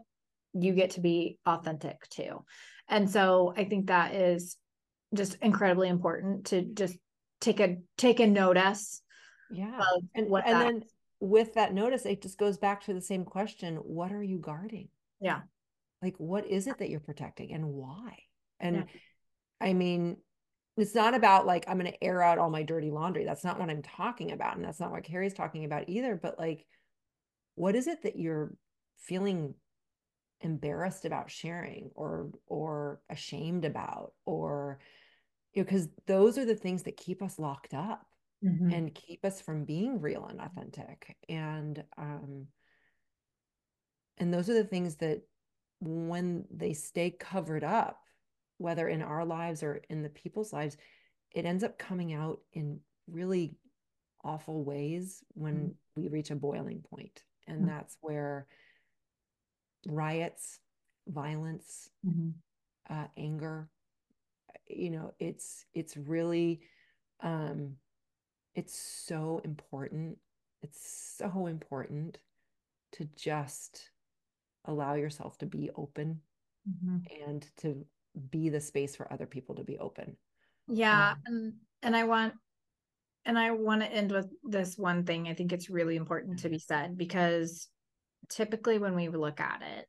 [0.55, 2.45] you get to be authentic too.
[2.89, 4.57] And so i think that is
[5.15, 6.97] just incredibly important to just
[7.41, 9.03] take a take a notice
[9.51, 9.81] yeah.
[10.15, 10.83] and, and then
[11.21, 14.89] with that notice it just goes back to the same question what are you guarding?
[15.21, 15.41] Yeah
[16.03, 18.17] like what is it that you're protecting and why
[18.61, 18.85] and yeah.
[19.61, 20.17] i mean
[20.77, 23.59] it's not about like i'm going to air out all my dirty laundry that's not
[23.59, 26.67] what i'm talking about and that's not what Keri's talking about either but like
[27.55, 28.55] what is it that you're
[28.99, 29.55] feeling
[30.41, 34.79] embarrassed about sharing or or ashamed about or
[35.53, 38.07] you know because those are the things that keep us locked up
[38.45, 38.71] mm-hmm.
[38.71, 42.47] and keep us from being real and authentic and um
[44.19, 45.23] and those are the things that
[45.81, 48.01] when they stay covered up,
[48.59, 50.77] whether in our lives or in the people's lives,
[51.33, 52.81] it ends up coming out in
[53.11, 53.55] really
[54.25, 56.01] awful ways when mm-hmm.
[56.01, 57.23] we reach a boiling point.
[57.47, 57.69] And mm-hmm.
[57.69, 58.47] that's where
[59.87, 60.61] riots,
[61.07, 62.31] violence, mm-hmm.
[62.93, 63.69] uh, anger,
[64.69, 66.61] you know, it's it's really
[67.23, 67.77] um
[68.55, 70.19] it's so important.
[70.63, 72.19] It's so important
[72.93, 73.91] to just
[74.69, 76.21] allow yourself to be open
[76.69, 76.99] mm-hmm.
[77.27, 77.85] and to
[78.31, 80.17] be the space for other people to be open
[80.69, 82.35] yeah um, and and i want
[83.25, 86.49] and i want to end with this one thing i think it's really important to
[86.49, 87.69] be said because
[88.29, 89.87] typically when we look at it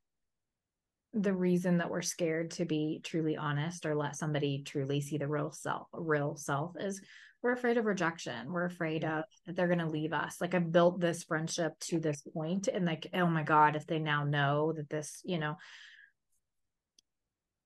[1.13, 5.27] the reason that we're scared to be truly honest or let somebody truly see the
[5.27, 7.01] real self real self is
[7.41, 8.51] we're afraid of rejection.
[8.51, 10.37] We're afraid of that they're going to leave us.
[10.41, 13.99] Like i've built this friendship to this point and like oh my god if they
[13.99, 15.55] now know that this you know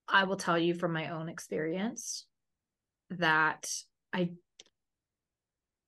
[0.07, 2.26] i will tell you from my own experience
[3.11, 3.70] that
[4.11, 4.30] i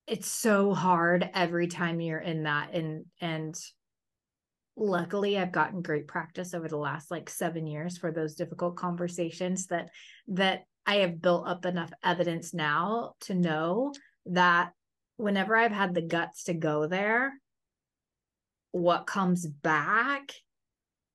[0.08, 3.56] it's so hard every time you're in that and and
[4.78, 9.68] luckily i've gotten great practice over the last like 7 years for those difficult conversations
[9.68, 9.90] that
[10.28, 13.94] that i have built up enough evidence now to know
[14.28, 14.72] that
[15.18, 17.34] whenever i've had the guts to go there
[18.72, 20.34] what comes back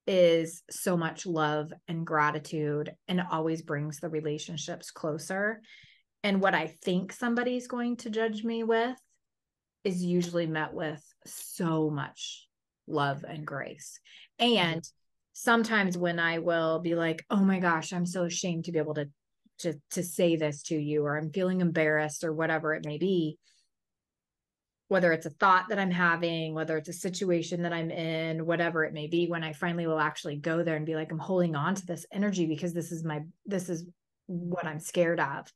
[0.06, 5.60] is so much love and gratitude and always brings the relationships closer.
[6.24, 8.96] And what I think somebody's going to judge me with
[9.84, 12.46] is usually met with so much
[12.90, 13.98] love and grace.
[14.40, 14.56] Mm-hmm.
[14.56, 14.90] And
[15.32, 18.94] sometimes when I will be like, "Oh my gosh, I'm so ashamed to be able
[18.94, 19.08] to
[19.60, 23.38] to to say this to you or I'm feeling embarrassed or whatever it may be."
[24.88, 28.84] Whether it's a thought that I'm having, whether it's a situation that I'm in, whatever
[28.84, 31.54] it may be, when I finally will actually go there and be like, I'm holding
[31.54, 33.86] on to this energy because this is my, this is
[34.26, 35.46] what I'm scared of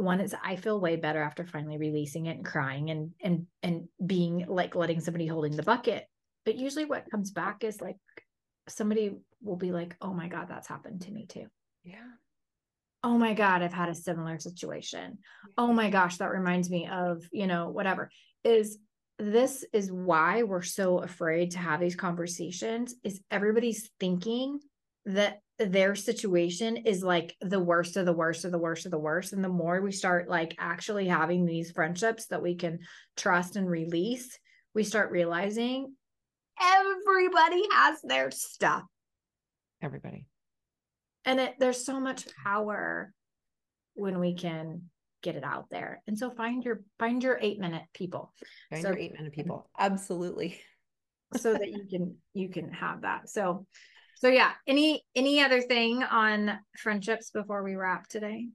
[0.00, 3.88] one is I feel way better after finally releasing it and crying and and and
[4.04, 6.06] being like letting somebody holding the bucket.
[6.44, 7.96] But usually what comes back is like
[8.68, 11.46] somebody will be like, "Oh my god, that's happened to me too."
[11.84, 12.08] Yeah.
[13.02, 15.18] Oh my god, I've had a similar situation.
[15.56, 18.10] Oh my gosh, that reminds me of, you know, whatever.
[18.44, 18.78] Is
[19.18, 24.60] this is why we're so afraid to have these conversations is everybody's thinking
[25.04, 28.98] that their situation is like the worst of the worst of the worst of the
[28.98, 32.78] worst and the more we start like actually having these friendships that we can
[33.16, 34.38] trust and release
[34.74, 35.94] we start realizing
[36.60, 38.84] everybody has their stuff.
[39.82, 40.26] Everybody.
[41.24, 43.12] And it there's so much power
[43.94, 44.82] when we can
[45.22, 46.02] get it out there.
[46.06, 48.32] And so find your find your 8 minute people.
[48.70, 49.70] Find so, your 8 minute people.
[49.78, 50.60] Absolutely.
[51.36, 53.28] So that you can you can have that.
[53.28, 53.66] So
[54.20, 58.48] so yeah, any any other thing on friendships before we wrap today?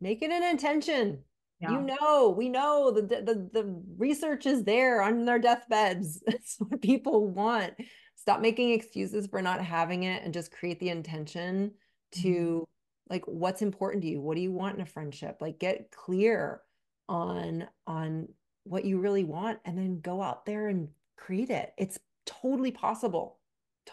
[0.00, 1.24] Make it an intention.
[1.60, 1.72] Yeah.
[1.72, 6.22] You know, we know the, the the research is there on their deathbeds.
[6.26, 7.74] That's what people want.
[8.14, 11.72] Stop making excuses for not having it and just create the intention
[12.12, 13.12] to mm-hmm.
[13.12, 14.20] like what's important to you.
[14.20, 15.38] What do you want in a friendship?
[15.40, 16.60] Like get clear
[17.08, 18.28] on on
[18.62, 21.72] what you really want and then go out there and create it.
[21.76, 23.37] It's totally possible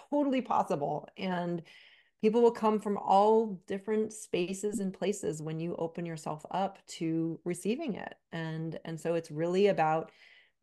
[0.09, 1.07] totally possible.
[1.17, 1.61] And
[2.21, 7.39] people will come from all different spaces and places when you open yourself up to
[7.45, 8.15] receiving it.
[8.31, 10.11] And, and so it's really about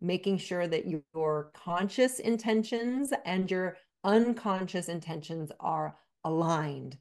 [0.01, 6.99] making sure that your conscious intentions and your unconscious intentions are aligned.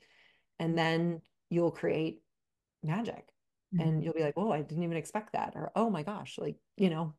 [0.60, 2.22] And then you'll create
[2.84, 3.28] magic.
[3.74, 3.88] Mm-hmm.
[3.88, 5.54] And you'll be like, oh, I didn't even expect that.
[5.56, 7.16] Or, oh my gosh, like, you know,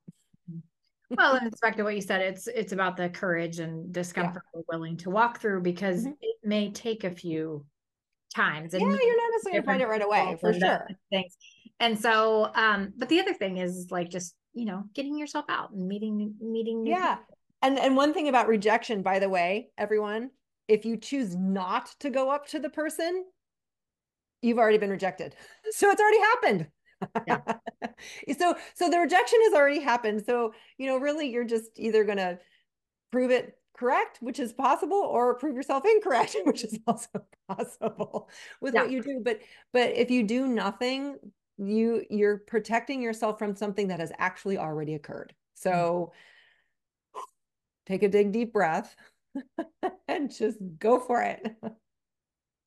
[1.17, 2.21] well, it's back to what you said.
[2.21, 4.61] It's it's about the courage and discomfort yeah.
[4.69, 6.13] we're willing to walk through because mm-hmm.
[6.21, 7.65] it may take a few
[8.35, 8.75] times.
[8.75, 10.89] And yeah, you're not necessarily find it right away for sure.
[11.11, 11.37] Things.
[11.81, 15.71] And so, um, but the other thing is like just you know getting yourself out
[15.73, 16.87] and meeting meeting.
[16.87, 17.39] yeah, people.
[17.63, 20.31] and and one thing about rejection, by the way, everyone,
[20.69, 23.25] if you choose not to go up to the person,
[24.43, 25.35] you've already been rejected.
[25.71, 26.67] So it's already happened.
[27.27, 27.41] Yeah.
[28.39, 30.25] so so the rejection has already happened.
[30.25, 32.39] So, you know, really you're just either going to
[33.11, 37.09] prove it correct, which is possible, or prove yourself incorrect, which is also
[37.49, 38.29] possible
[38.61, 38.83] with yeah.
[38.83, 39.21] what you do.
[39.23, 39.41] But
[39.73, 41.19] but if you do nothing,
[41.59, 45.35] you you're protecting yourself from something that has actually already occurred.
[45.55, 46.13] So
[47.15, 47.21] mm-hmm.
[47.87, 48.95] take a big deep breath
[50.09, 51.57] and just go for it.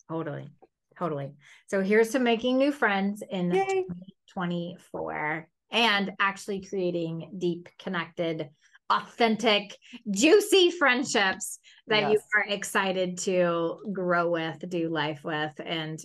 [0.09, 0.49] Totally.
[0.97, 1.31] Totally.
[1.67, 3.85] So here's to making new friends in Yay.
[4.33, 8.49] 2024 and actually creating deep, connected,
[8.89, 9.75] authentic,
[10.09, 12.11] juicy friendships that yes.
[12.11, 15.99] you are excited to grow with, do life with, and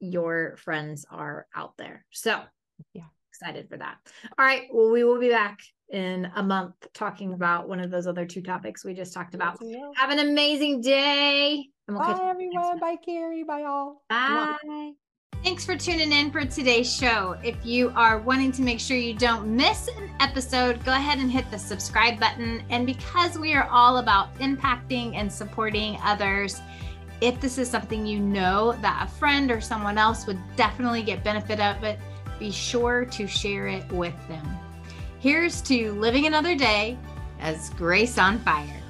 [0.00, 2.04] your friends are out there.
[2.10, 2.42] So,
[2.92, 3.04] yeah,
[3.34, 3.96] excited for that.
[4.38, 4.68] All right.
[4.72, 8.42] Well, we will be back in a month talking about one of those other two
[8.42, 9.58] topics we just talked about.
[9.96, 11.68] Have an amazing day.
[11.88, 12.78] We'll Bye, everyone.
[12.78, 13.42] Bye, Keri.
[13.42, 14.02] Bye, all.
[14.08, 14.92] Bye.
[15.42, 17.36] Thanks for tuning in for today's show.
[17.44, 21.30] If you are wanting to make sure you don't miss an episode, go ahead and
[21.30, 22.62] hit the subscribe button.
[22.70, 26.62] And because we are all about impacting and supporting others,
[27.20, 31.22] if this is something you know that a friend or someone else would definitely get
[31.22, 31.98] benefit of it,
[32.38, 34.46] be sure to share it with them.
[35.20, 36.98] Here's to living another day
[37.40, 38.83] as Grace on Fire.